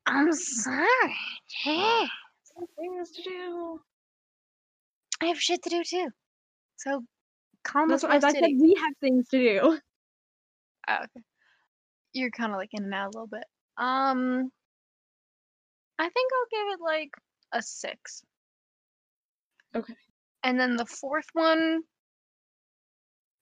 [0.07, 1.15] I'm sorry.
[1.63, 2.07] Yeah.
[2.75, 3.81] Things to do.
[5.21, 6.09] I have shit to do too.
[6.77, 7.03] So
[7.63, 8.41] calm That's us what I, I said.
[8.59, 9.79] We have things to do.
[10.89, 11.21] Oh, okay.
[12.13, 13.43] You're kind of like in and out a little bit.
[13.77, 14.49] Um,
[15.99, 17.09] I think I'll give it like
[17.51, 18.23] a six.
[19.75, 19.95] Okay.
[20.43, 21.81] And then the fourth one,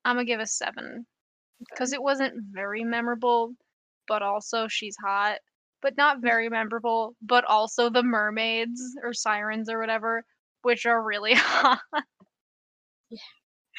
[0.04, 1.06] I'm gonna give a seven
[1.60, 3.54] because it wasn't very memorable,
[4.08, 5.38] but also she's hot.
[5.82, 7.16] but not very memorable.
[7.22, 10.24] But also the mermaids or sirens or whatever,
[10.66, 11.80] which are really hot.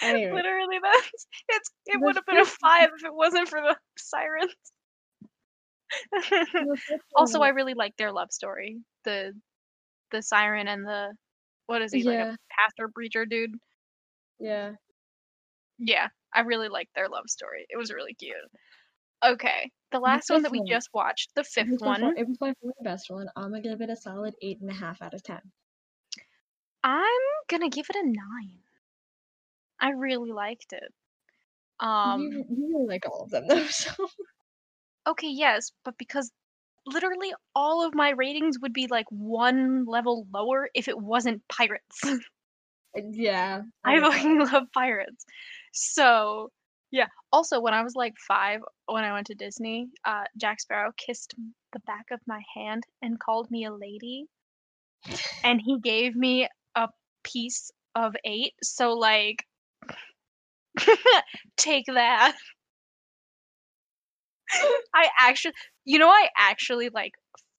[0.03, 1.71] Anyway, Literally, that's it's.
[1.87, 4.53] It would have been a five if it wasn't for the sirens.
[7.17, 8.77] also, I really like their love story.
[9.05, 9.33] The
[10.11, 11.15] the siren and the
[11.65, 13.53] what is he like a pastor preacher dude?
[14.39, 14.73] yeah.
[15.79, 17.65] Yeah, I really liked their love story.
[17.71, 18.37] It was really cute.
[19.25, 20.67] Okay, the last one that we one.
[20.69, 22.19] just watched, the fifth by one.
[22.19, 23.29] it was by far the best one.
[23.35, 25.41] I'm gonna give it a solid eight and a half out of ten.
[26.87, 27.05] I'm
[27.51, 28.61] gonna give it a nine.
[29.81, 30.93] I really liked it.
[31.81, 34.09] Um, you, you really like all of them though, so
[35.09, 36.31] okay, yes, but because
[36.87, 42.01] literally all of my ratings would be like one level lower if it wasn't pirates.
[42.95, 43.63] yeah.
[43.85, 45.25] I fucking love pirates.
[45.73, 46.51] So,
[46.91, 47.07] yeah.
[47.33, 51.35] Also, when I was like five, when I went to Disney, uh, Jack Sparrow kissed
[51.73, 54.27] the back of my hand and called me a lady.
[55.45, 56.89] And he gave me a
[57.25, 58.55] piece of eight.
[58.63, 59.45] So, like,
[61.57, 62.37] take that.
[64.95, 67.13] I actually, you know, I actually like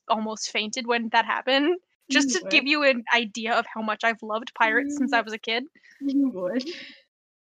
[0.09, 1.77] almost fainted when that happened.
[2.09, 5.25] Just to give you an idea of how much I've loved pirates since I Mm.
[5.25, 5.65] was a kid
[6.01, 6.63] You would.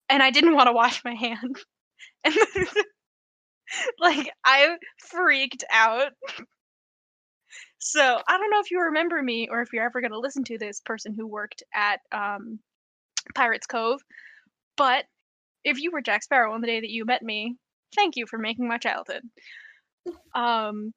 [0.09, 1.57] and I didn't want to wash my hand.
[2.25, 2.35] And
[3.99, 4.77] like I
[5.09, 6.11] freaked out.
[7.79, 10.57] So I don't know if you remember me or if you're ever gonna listen to
[10.57, 12.59] this person who worked at um,
[13.35, 14.01] Pirates Cove,
[14.77, 15.05] but
[15.63, 17.55] if you were Jack Sparrow on the day that you met me,
[17.95, 19.21] thank you for making my childhood.
[20.35, 20.93] Um,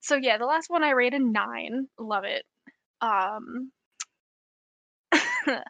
[0.00, 1.88] so yeah, the last one I rated nine.
[1.98, 2.44] Love it.
[3.00, 3.70] Um,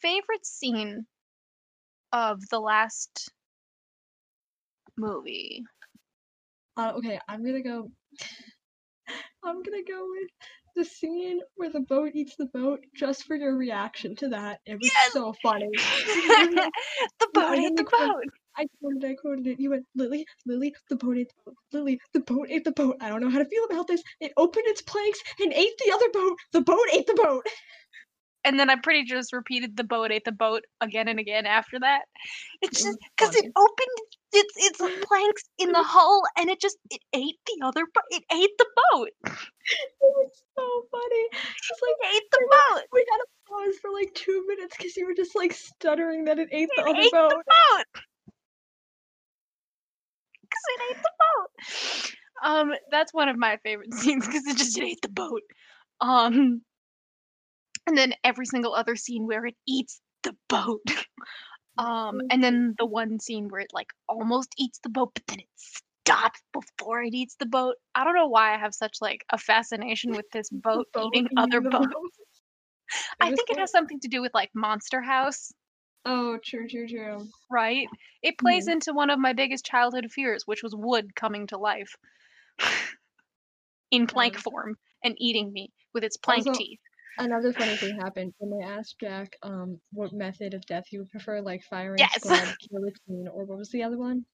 [0.00, 1.06] favorite scene
[2.12, 3.30] of the last
[4.96, 5.62] movie.
[6.76, 7.90] Uh, okay, I'm gonna go.
[9.44, 10.30] I'm gonna go with
[10.76, 12.80] the scene where the boat eats the boat.
[12.94, 15.12] Just for your reaction to that, it was Yes!
[15.12, 15.68] so funny.
[17.20, 18.24] the boat ate the boat.
[18.56, 19.60] I quoted, I quoted it.
[19.60, 21.56] You went, Lily, Lily, the boat ate the boat.
[21.72, 22.96] Lily, the boat ate the boat.
[23.00, 24.02] I don't know how to feel about this.
[24.20, 26.36] It opened its planks and ate the other boat.
[26.52, 27.46] The boat ate the boat.
[28.44, 31.78] And then I pretty just repeated the boat ate the boat again and again after
[31.80, 32.02] that.
[32.60, 33.98] It's just because it opened
[34.32, 38.04] its its planks in the hull and it just it ate the other boat.
[38.10, 39.08] It ate the boat.
[39.64, 41.24] It was so funny.
[41.30, 42.82] It's like It ate the we had- boat.
[42.92, 46.40] we had a pause for like two minutes because you were just like stuttering that
[46.40, 47.30] it ate the It other ate boat.
[47.30, 48.02] the boat.
[50.42, 52.12] Because it ate the boat.
[52.44, 55.42] Um, that's one of my favorite scenes because it just ate the boat.
[56.00, 56.62] Um,
[57.86, 60.80] and then every single other scene where it eats the boat.
[61.78, 65.40] Um, and then the one scene where it like almost eats the boat, but then
[65.40, 67.76] it stops before it eats the boat.
[67.94, 71.24] I don't know why I have such like a fascination with this boat boat eating
[71.24, 71.86] eating other boats.
[71.86, 72.10] boat.
[73.22, 75.50] I think it has something to do with like Monster House,
[76.04, 77.26] Oh, true, true, true.
[77.50, 77.88] right?
[78.22, 78.72] It plays Mhm.
[78.72, 81.96] into one of my biggest childhood fears, which was wood coming to life
[83.90, 86.80] in plank form and eating me with its plank also- teeth.
[87.18, 91.10] Another funny thing happened when they asked Jack um what method of death he would
[91.10, 92.14] prefer, like firing Yes.
[92.16, 94.24] squad, guillotine, or what was the other one?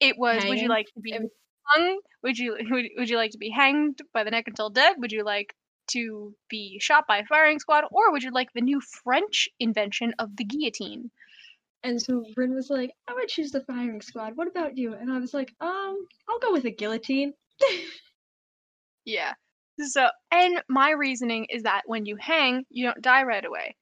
[0.00, 0.68] It was would you Hanging?
[0.68, 1.30] like to be It was-
[1.64, 2.00] hung?
[2.22, 4.96] Would you would, would you like to be hanged by the neck until dead?
[4.98, 5.54] Would you like
[5.92, 10.12] to be shot by a firing squad or would you like the new French invention
[10.18, 11.10] of the guillotine?
[11.84, 14.36] And so Rin was like, I would choose the firing squad.
[14.36, 14.94] What about you?
[14.94, 15.96] And I was like, um,
[16.28, 17.34] I'll go with a guillotine.
[19.04, 19.34] Yeah.
[19.80, 23.76] So, and my reasoning is that when you hang, you don't die right away.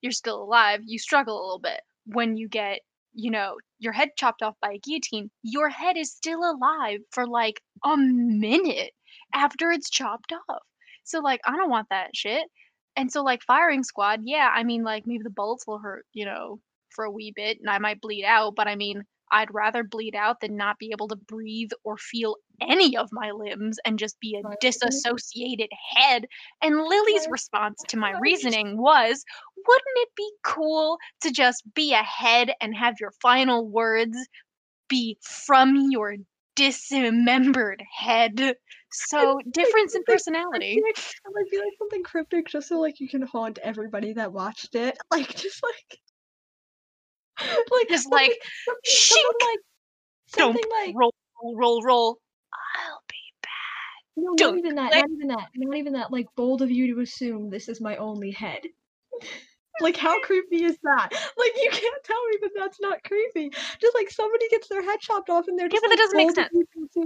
[0.00, 0.80] You're still alive.
[0.84, 1.80] You struggle a little bit.
[2.06, 2.80] When you get,
[3.12, 7.26] you know, your head chopped off by a guillotine, your head is still alive for
[7.26, 8.92] like a minute
[9.34, 10.62] after it's chopped off.
[11.04, 12.44] So, like, I don't want that shit.
[12.96, 16.24] And so, like, firing squad, yeah, I mean, like, maybe the bullets will hurt, you
[16.24, 19.84] know, for a wee bit and I might bleed out, but I mean, I'd rather
[19.84, 23.98] bleed out than not be able to breathe or feel any of my limbs and
[23.98, 26.26] just be a disassociated head.
[26.62, 29.24] And Lily's response to my reasoning was,
[29.56, 34.16] wouldn't it be cool to just be a head and have your final words
[34.88, 36.16] be from your
[36.56, 38.56] dismembered head?
[38.92, 40.82] So, difference in personality.
[40.84, 44.74] It might be like something cryptic just so like you can haunt everybody that watched
[44.74, 44.98] it.
[45.10, 46.00] Like just like
[47.70, 49.58] like Just like, something, something shink, like
[50.36, 51.12] Don't like roll,
[51.42, 52.18] roll, roll.
[52.76, 53.50] I'll be back.
[54.16, 56.12] no, not don't even that, not even that, not even that.
[56.12, 58.60] Like bold of you to assume this is my only head.
[59.80, 61.08] Like, how creepy is that?
[61.12, 63.50] Like, you can't tell me that that's not creepy.
[63.80, 65.98] Just like somebody gets their head chopped off and they're Yeah, just but that like,
[65.98, 66.50] doesn't make sense."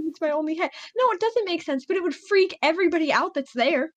[0.07, 0.71] It's my only head.
[0.97, 3.91] No, it doesn't make sense, but it would freak everybody out that's there.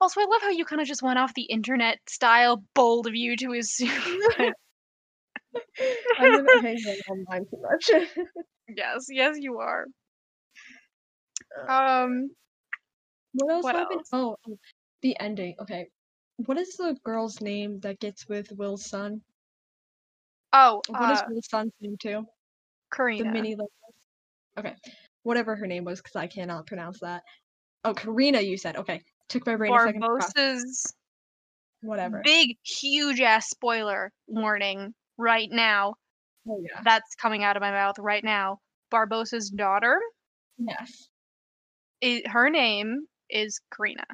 [0.00, 3.14] Also, I love how you kind of just went off the internet style, bold of
[3.14, 3.90] you to assume.
[6.18, 7.90] I'm gonna hang out online too much.
[8.76, 9.86] yes, yes, you are.
[11.68, 12.30] Um,
[13.32, 14.00] what else what happened?
[14.00, 14.08] else?
[14.12, 14.58] Oh, oh,
[15.02, 15.54] the ending.
[15.60, 15.88] Okay.
[16.46, 19.20] What is the girl's name that gets with Will's son?
[20.52, 22.24] Oh, What is uh, Will's son's name too?
[22.90, 23.24] Carina.
[23.24, 23.56] The mini
[24.58, 24.74] Okay.
[25.22, 27.22] Whatever her name was, because I cannot pronounce that.
[27.84, 28.76] Oh, Carina, you said.
[28.76, 29.00] Okay.
[29.28, 30.34] Took my brain a second to process.
[30.36, 30.94] Barbossa's
[31.80, 32.22] Whatever.
[32.24, 35.94] big, huge ass spoiler warning right now.
[36.48, 36.80] Oh yeah.
[36.84, 38.58] That's coming out of my mouth right now.
[38.90, 39.98] Barbossa's daughter,
[40.58, 41.08] Yes.
[42.02, 44.04] i her name is Carina.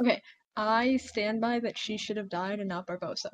[0.00, 0.20] Okay.
[0.56, 3.30] I stand by that she should have died and not Barbossa.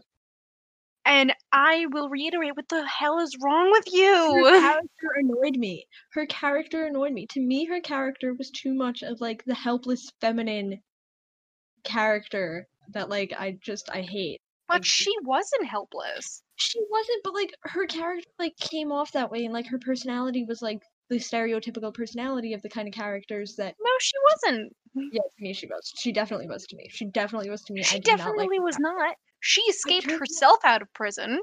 [1.04, 4.44] And I will reiterate what the hell is wrong with you?
[4.44, 5.86] Her character annoyed me.
[6.12, 7.26] Her character annoyed me.
[7.30, 10.80] To me, her character was too much of like the helpless feminine
[11.84, 14.40] character that like I just I hate.
[14.68, 16.42] But Like, she wasn't helpless.
[16.56, 20.44] she wasn't, but like her character like came off that way, and like her personality
[20.44, 20.80] was like
[21.10, 24.72] the stereotypical personality of the kind of characters that No, she wasn't.
[24.94, 25.92] yeah to me she was.
[25.98, 26.88] She definitely was to me.
[26.90, 27.80] She definitely was to me.
[27.80, 29.16] I She did not like definitely was not.
[29.40, 31.40] She escaped herself out of prison,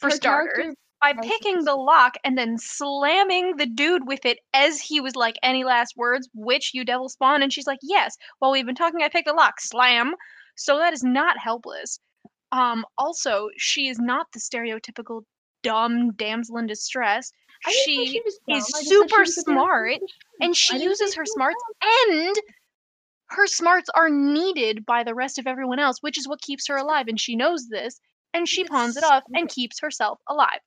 [0.00, 4.80] for Her starters, by picking the lock and then slamming the dude with it as
[4.80, 7.42] he was like, any last words, witch, you devil spawn?
[7.42, 8.16] And she's like, yes.
[8.38, 9.60] While we've been talking, I picked the lock.
[9.60, 10.14] Slam.
[10.54, 11.98] So that is not helpless.
[12.52, 15.22] Um, also, she is not the stereotypical
[15.62, 17.32] dumb damsel in distress.
[17.68, 20.00] She she is I just said she super was a damsel in smart,
[20.40, 22.36] and she I didn't say uses her smarts and
[23.26, 26.76] her smarts are needed by the rest of everyone else, which is what keeps her
[26.76, 28.00] alive, and she knows this,
[28.34, 30.60] and she pawns it off and keeps herself alive.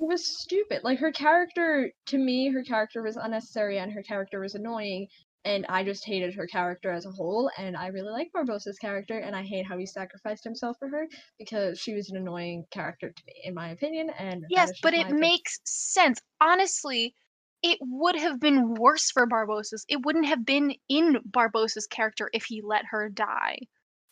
[0.00, 0.82] It was stupid.
[0.82, 5.08] Like her character, to me, her character was unnecessary and her character was annoying,
[5.44, 7.50] and I just hated her character as a whole.
[7.58, 11.06] And I really like Barbossa's character, and I hate how he sacrificed himself for her
[11.38, 14.10] because she was an annoying character to me, in my opinion.
[14.18, 15.20] And Yes, but it opinion.
[15.20, 16.18] makes sense.
[16.40, 17.14] Honestly,
[17.62, 19.84] it would have been worse for Barbossa's.
[19.86, 23.58] It wouldn't have been in Barbossa's character if he let her die.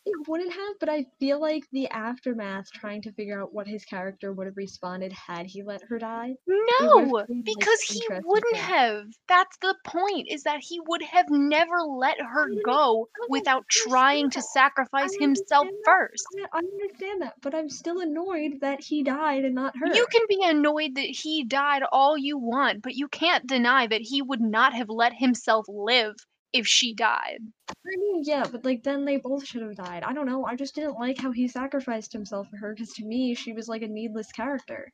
[0.05, 3.85] It wouldn't have, but I feel like the aftermath, trying to figure out what his
[3.85, 6.33] character would have responded had he let her die.
[6.47, 9.05] No, been, like, because he wouldn't have.
[9.27, 14.41] That's the point, is that he would have never let her go without trying to
[14.41, 15.83] sacrifice himself that.
[15.85, 16.25] first.
[16.53, 19.93] I understand that, but I'm still annoyed that he died and not her.
[19.93, 24.01] You can be annoyed that he died all you want, but you can't deny that
[24.01, 26.15] he would not have let himself live
[26.53, 27.39] if she died.
[27.69, 30.03] I mean, yeah, but like then they both should have died.
[30.03, 30.45] I don't know.
[30.45, 33.67] I just didn't like how he sacrificed himself for her because to me she was
[33.67, 34.91] like a needless character.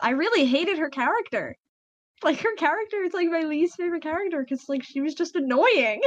[0.00, 1.56] I really hated her character.
[2.22, 6.00] Like her character is like my least favorite character because like she was just annoying.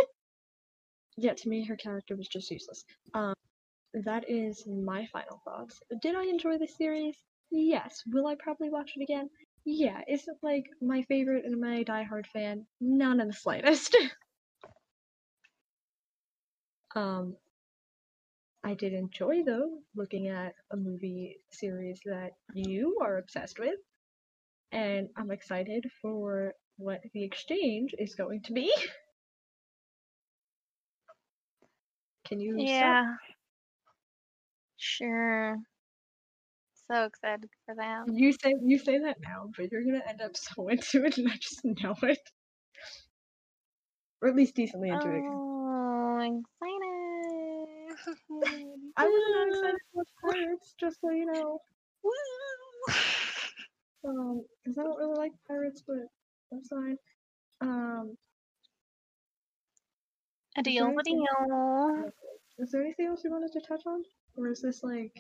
[1.18, 2.84] Yeah, to me her character was just useless.
[3.14, 3.34] Um,
[3.94, 5.80] that is my final thoughts.
[6.02, 7.16] Did I enjoy the series?
[7.52, 8.04] Yes.
[8.08, 9.30] Will I probably watch it again?
[9.66, 10.02] Yeah.
[10.08, 12.68] Is it like my favorite and my diehard fan?
[12.80, 13.96] None in the slightest.
[16.96, 17.38] Um,
[18.66, 23.80] I did enjoy though looking at a movie series that you are obsessed with,
[24.72, 28.74] and I'm excited for what the exchange is going to be.
[32.26, 33.00] Can you stop?
[33.02, 33.16] Yeah.
[34.78, 35.58] Sure.
[36.92, 38.06] So excited for them.
[38.14, 41.28] You say you say that now, but you're gonna end up so into it, and
[41.30, 42.20] I just know it,
[44.22, 45.24] or at least decently into it.
[45.26, 46.46] Oh, excited.
[48.98, 51.60] I was not excited watch Pirates, just so you know.
[54.08, 55.98] Um, because I don't really like pirates, but
[56.52, 56.96] that's fine.
[57.62, 58.16] Um,
[60.58, 62.12] A deal, a deal.
[62.60, 64.04] is there anything else you wanted to touch on,
[64.38, 65.12] or is this like?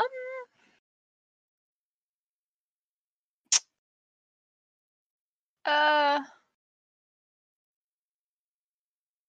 [0.00, 0.06] Um,
[5.64, 6.20] uh,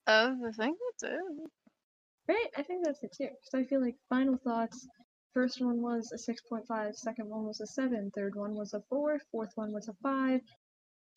[0.07, 1.19] uh, I think that's it.
[2.27, 3.29] Right, I think that's it too.
[3.29, 4.87] Because I feel like final thoughts.
[5.33, 9.19] First one was a 6.5, second one was a 7, third one was a 4,
[9.31, 10.41] fourth one was a 5,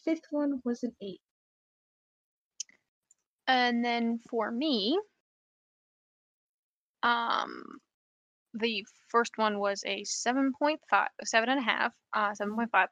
[0.04, 1.20] fifth one was an 8.
[3.48, 4.98] And then for me,
[7.02, 7.64] um,
[8.58, 10.78] the first one was a 7.5,
[11.24, 12.86] seven and a half, uh, 7.5.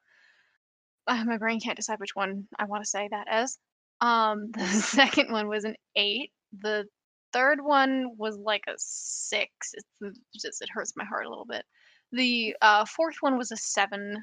[1.07, 3.59] Uh, my brain can't decide which one I want to say that as.
[4.01, 6.31] Um, the second one was an 8.
[6.61, 6.87] The
[7.35, 9.73] third one was like a six.
[9.75, 11.65] It's mm, just it hurts my heart a little bit.
[12.12, 14.23] The uh, fourth one was a seven,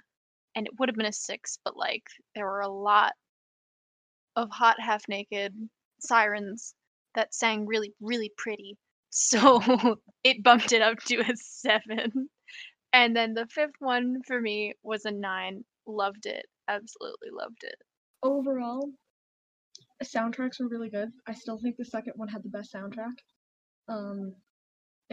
[0.56, 3.14] and it would have been a six, but like there were a lot
[4.36, 5.54] of hot half naked
[6.00, 6.74] sirens
[7.16, 8.78] that sang really really pretty,
[9.12, 9.62] so
[10.24, 12.30] it bumped it up to a seven.
[12.93, 15.64] And then the fifth one for me was a nine.
[15.86, 17.76] Loved it, absolutely loved it.
[18.24, 18.89] Overall,
[19.99, 21.09] the soundtracks were really good.
[21.28, 23.14] I still think the second one had the best soundtrack.
[23.88, 24.34] Um,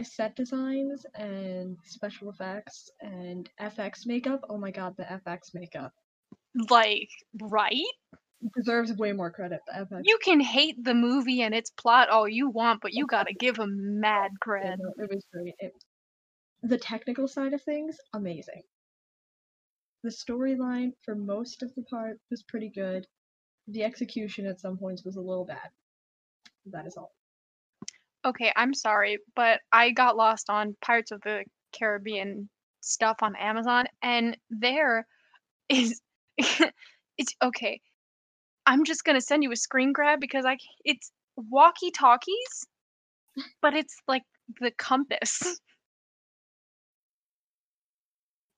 [0.03, 4.41] set designs and special effects and FX makeup.
[4.49, 5.93] Oh my god, the FX makeup
[6.69, 7.09] Like,
[7.41, 7.83] right?
[8.55, 9.61] Deserves way more credit.
[10.03, 13.55] You can hate the movie and its plot all you want, but you gotta give
[13.55, 15.55] them mad Yeah, no, it was great.
[15.59, 15.73] It,
[16.63, 18.63] the technical side of things, amazing.
[20.03, 23.05] The storyline for most of the part was pretty good.
[23.67, 25.69] The execution at some points was a little bad.
[26.67, 27.11] That is all.
[28.25, 32.49] Okay, I'm sorry, but I got lost on Pirates of the Caribbean
[32.81, 35.05] stuff on Amazon, and there
[35.69, 36.01] is
[36.37, 37.81] it's okay.
[38.69, 42.67] I'm just gonna send you a screen grab because I it's walkie talkies,
[43.63, 44.21] but it's like
[44.61, 45.41] the compass,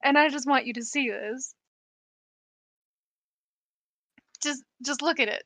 [0.04, 1.56] and I just want you to see this.
[4.44, 5.44] Just just look at it.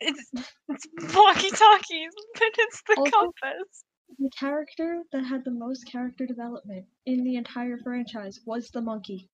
[0.00, 0.30] It's
[0.68, 0.86] it's
[1.16, 3.84] walkie talkies, but it's the Also- compass.
[4.20, 9.28] The character that had the most character development in the entire franchise was the monkey.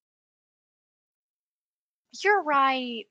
[2.25, 3.05] You're right.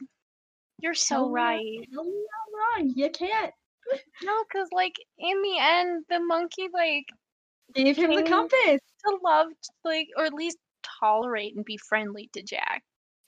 [0.80, 1.88] You're so right.
[1.94, 2.94] Tell me I'm wrong.
[2.96, 3.54] You can't.
[4.24, 7.06] No, because like in the end, the monkey like
[7.76, 8.80] Gave him the compass.
[9.06, 9.48] to love
[9.84, 10.58] like or at least
[11.00, 12.84] tolerate and be friendly to Jack.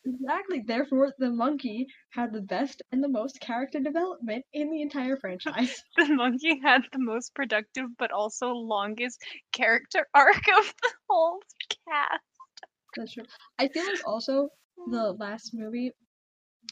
[0.05, 0.61] Exactly.
[0.65, 5.83] Therefore, the monkey had the best and the most character development in the entire franchise.
[5.97, 9.21] The monkey had the most productive but also longest
[9.51, 11.39] character arc of the whole
[11.85, 12.23] cast.
[12.95, 13.25] That's true.
[13.59, 14.49] I feel like also
[14.89, 15.91] the last movie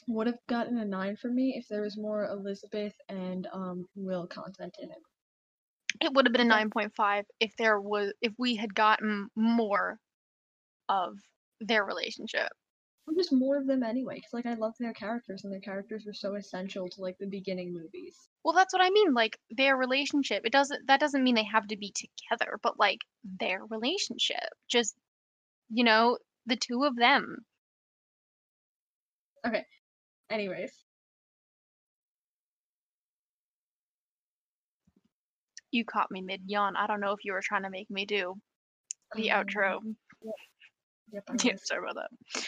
[0.07, 4.27] would have gotten a nine for me if there was more Elizabeth and um Will
[4.27, 4.97] content in it.
[6.01, 9.29] It would have been a nine point five if there was if we had gotten
[9.35, 9.99] more
[10.89, 11.17] of
[11.61, 12.49] their relationship.
[13.07, 16.05] Or just more of them anyway, because like I love their characters and their characters
[16.05, 18.17] were so essential to like the beginning movies.
[18.43, 19.13] Well, that's what I mean.
[19.13, 20.41] Like their relationship.
[20.45, 20.87] It doesn't.
[20.87, 22.99] That doesn't mean they have to be together, but like
[23.39, 24.49] their relationship.
[24.67, 24.95] Just
[25.69, 27.45] you know, the two of them.
[30.29, 30.71] Anyways,
[35.71, 36.75] You caught me mid yawn.
[36.75, 38.35] I don't know if you were trying to make me do
[39.15, 39.79] the um, outro.
[41.11, 42.45] Yep, I Yeah, sorry about that.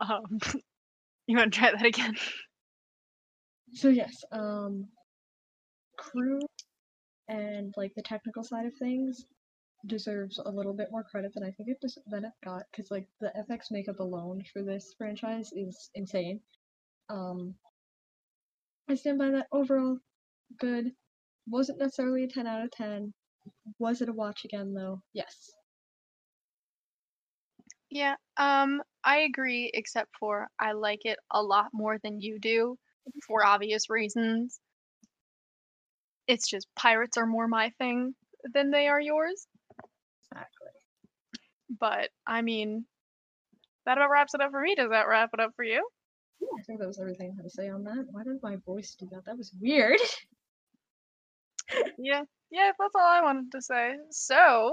[0.00, 0.38] Um,
[1.26, 2.16] you want to try that again?
[3.74, 4.86] So yes, um,
[5.98, 6.40] crew
[7.28, 9.24] and like the technical side of things
[9.86, 12.90] deserves a little bit more credit than I think it des- than it got because
[12.90, 16.40] like the FX makeup alone for this franchise is insane.
[17.08, 17.54] Um,
[18.88, 19.48] I stand by that.
[19.52, 19.98] Overall,
[20.58, 20.92] good.
[21.48, 23.12] Wasn't necessarily a ten out of ten.
[23.78, 25.02] Was it a watch again though?
[25.12, 25.50] Yes.
[27.90, 28.16] Yeah.
[28.36, 32.78] Um, I agree, except for I like it a lot more than you do,
[33.26, 34.60] for obvious reasons.
[36.26, 38.14] It's just pirates are more my thing
[38.52, 39.46] than they are yours.
[40.32, 40.68] Exactly.
[41.78, 42.86] But I mean,
[43.86, 44.74] that about wraps it up for me.
[44.74, 45.86] Does that wrap it up for you?
[46.58, 48.06] I think that was everything I had to say on that.
[48.10, 49.24] Why did my voice do that?
[49.26, 49.98] That was weird.
[51.98, 52.22] Yeah.
[52.50, 53.94] Yeah, that's all I wanted to say.
[54.10, 54.72] So,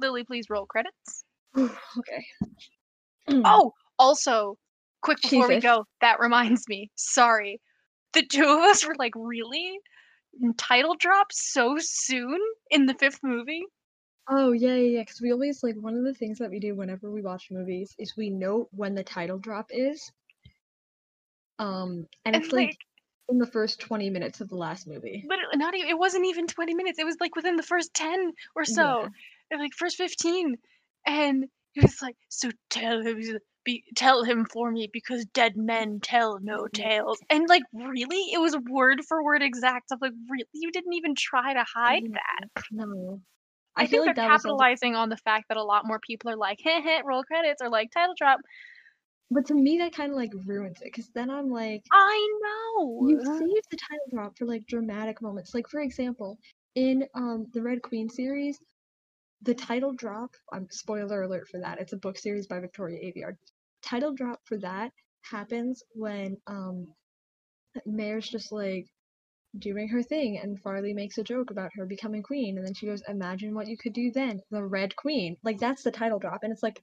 [0.00, 1.24] Lily, please roll credits.
[1.56, 2.24] okay.
[3.44, 4.56] Oh, also,
[5.02, 6.90] quick before we go, that reminds me.
[6.94, 7.60] Sorry.
[8.12, 9.78] The two of us were like, really?
[10.56, 12.38] Title drop so soon
[12.70, 13.64] in the fifth movie?
[14.28, 15.00] Oh yeah, yeah, yeah.
[15.00, 17.94] Because we always like one of the things that we do whenever we watch movies
[17.98, 20.12] is we note when the title drop is.
[21.58, 22.78] Um, and And it's like like,
[23.28, 25.28] in the first twenty minutes of the last movie.
[25.28, 26.98] literally, not even, it wasn't even 20 minutes.
[26.98, 29.10] It was like within the first 10 or so, Yeah.
[29.56, 30.56] like first 15.
[31.06, 33.20] And he was like, so tell him,
[33.64, 37.20] be, tell him for me because dead men tell no tales.
[37.30, 38.32] And like, really?
[38.32, 39.90] It was word for word exact.
[39.92, 40.48] I'm like, really?
[40.52, 42.14] You didn't even try to hide Mhm.
[42.14, 42.48] that.
[42.70, 43.22] No.
[43.76, 46.30] I, I, feel think like they're capitalizing on the fact that a lot more people
[46.30, 48.40] are like, heh heh, roll credits or like title drop.
[49.30, 53.08] but to me that kind of like ruins it because then I'm like, I know.
[53.08, 55.54] you saved the title drop for like dramatic moments.
[55.54, 56.38] Like for example,
[56.74, 58.58] in um the Red Queen series,
[59.42, 60.30] the title drop.
[60.52, 61.80] Um, spoiler alert for that.
[61.80, 63.36] It's a book series by Victoria Aveyard.
[63.82, 66.86] Title drop for that happens when um
[67.86, 68.86] Mare's just like,
[69.58, 72.86] doing her thing, and Farley makes a joke about her becoming queen, and then she
[72.86, 76.42] goes, "Imagine what you could do then, the Red Queen." Like that's the title drop,
[76.42, 76.82] and it's like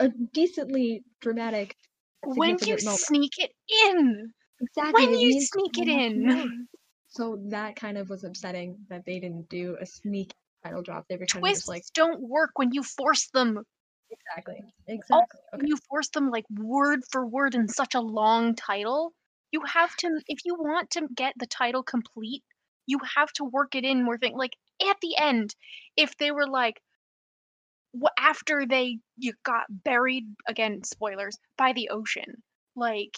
[0.00, 1.76] a decently dramatic.
[2.22, 2.98] When you moment.
[3.00, 3.52] sneak it
[3.86, 4.32] in.
[4.60, 5.06] Exactly.
[5.06, 6.44] When you sneak it so much more.
[6.46, 6.68] in.
[7.08, 10.34] So that kind of was upsetting that they didn't do a sneak
[10.64, 11.06] title drop.
[11.08, 13.62] They were kind of Twists just like don't work when you force them.
[14.10, 15.40] exactly, oh, exactly.
[15.54, 15.68] when Okay.
[15.68, 19.12] you force them like word for word in such a long title,
[19.52, 22.44] you have to if you want to get the title complete,
[22.86, 25.54] you have to work it in more thing like at the end,
[25.96, 26.80] if they were like
[28.18, 32.42] after they you got buried again spoilers by the ocean
[32.74, 33.16] like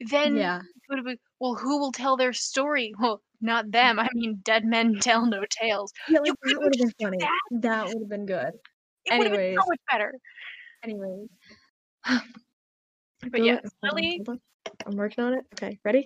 [0.00, 0.62] then Yeah.
[0.88, 4.64] would have been well who will tell their story well not them i mean dead
[4.64, 7.30] men tell no tales Yeah, like that would have been funny.
[7.40, 8.54] that That would have been good.
[9.04, 10.14] it would have been Anyways, so much better
[10.82, 11.28] anyways.
[13.30, 14.24] but yeah, lily.
[14.86, 15.44] I'm working on it.
[15.54, 16.04] Okay, ready?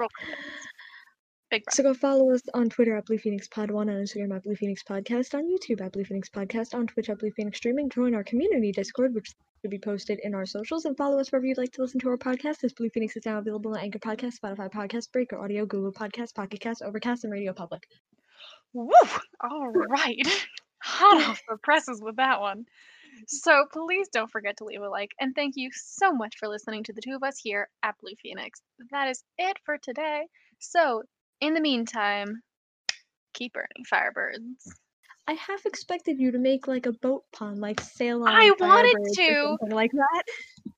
[1.71, 4.57] So go follow us on Twitter at Blue Phoenix Pod One, on Instagram at Blue
[4.57, 7.91] Phoenix Podcast, on YouTube at Blue Phoenix Podcast, on Twitch at Blue Phoenix Streaming.
[7.91, 11.45] Join our community Discord, which should be posted in our socials, and follow us wherever
[11.45, 12.61] you'd like to listen to our podcast.
[12.61, 16.35] This Blue Phoenix is now available on Anchor Podcast, Spotify Podcast, Breaker Audio, Google Podcast,
[16.35, 17.83] Pocket Cast, Overcast, and Radio Public.
[18.73, 18.91] Woo!
[19.43, 20.27] All right.
[20.83, 22.65] Hot off the presses with that one.
[23.27, 25.11] So please don't forget to leave a like.
[25.21, 28.15] And thank you so much for listening to the two of us here at Blue
[28.23, 28.61] Phoenix.
[28.91, 30.23] That is it for today.
[30.59, 31.03] So,
[31.41, 32.43] in the meantime,
[33.35, 34.69] keep burning firebirds.
[35.29, 38.29] I half expected you to make like a boat pun, like sail on.
[38.29, 39.57] I wanted to.
[39.61, 40.23] something like that.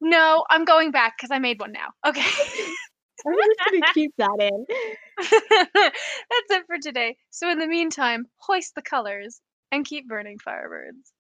[0.01, 1.89] No, I'm going back because I made one now.
[2.07, 2.21] Okay.
[3.27, 4.67] I'm just gonna keep that in.
[5.19, 7.17] That's it for today.
[7.31, 9.41] So, in the meantime, hoist the colors
[9.73, 11.11] and keep burning firebirds.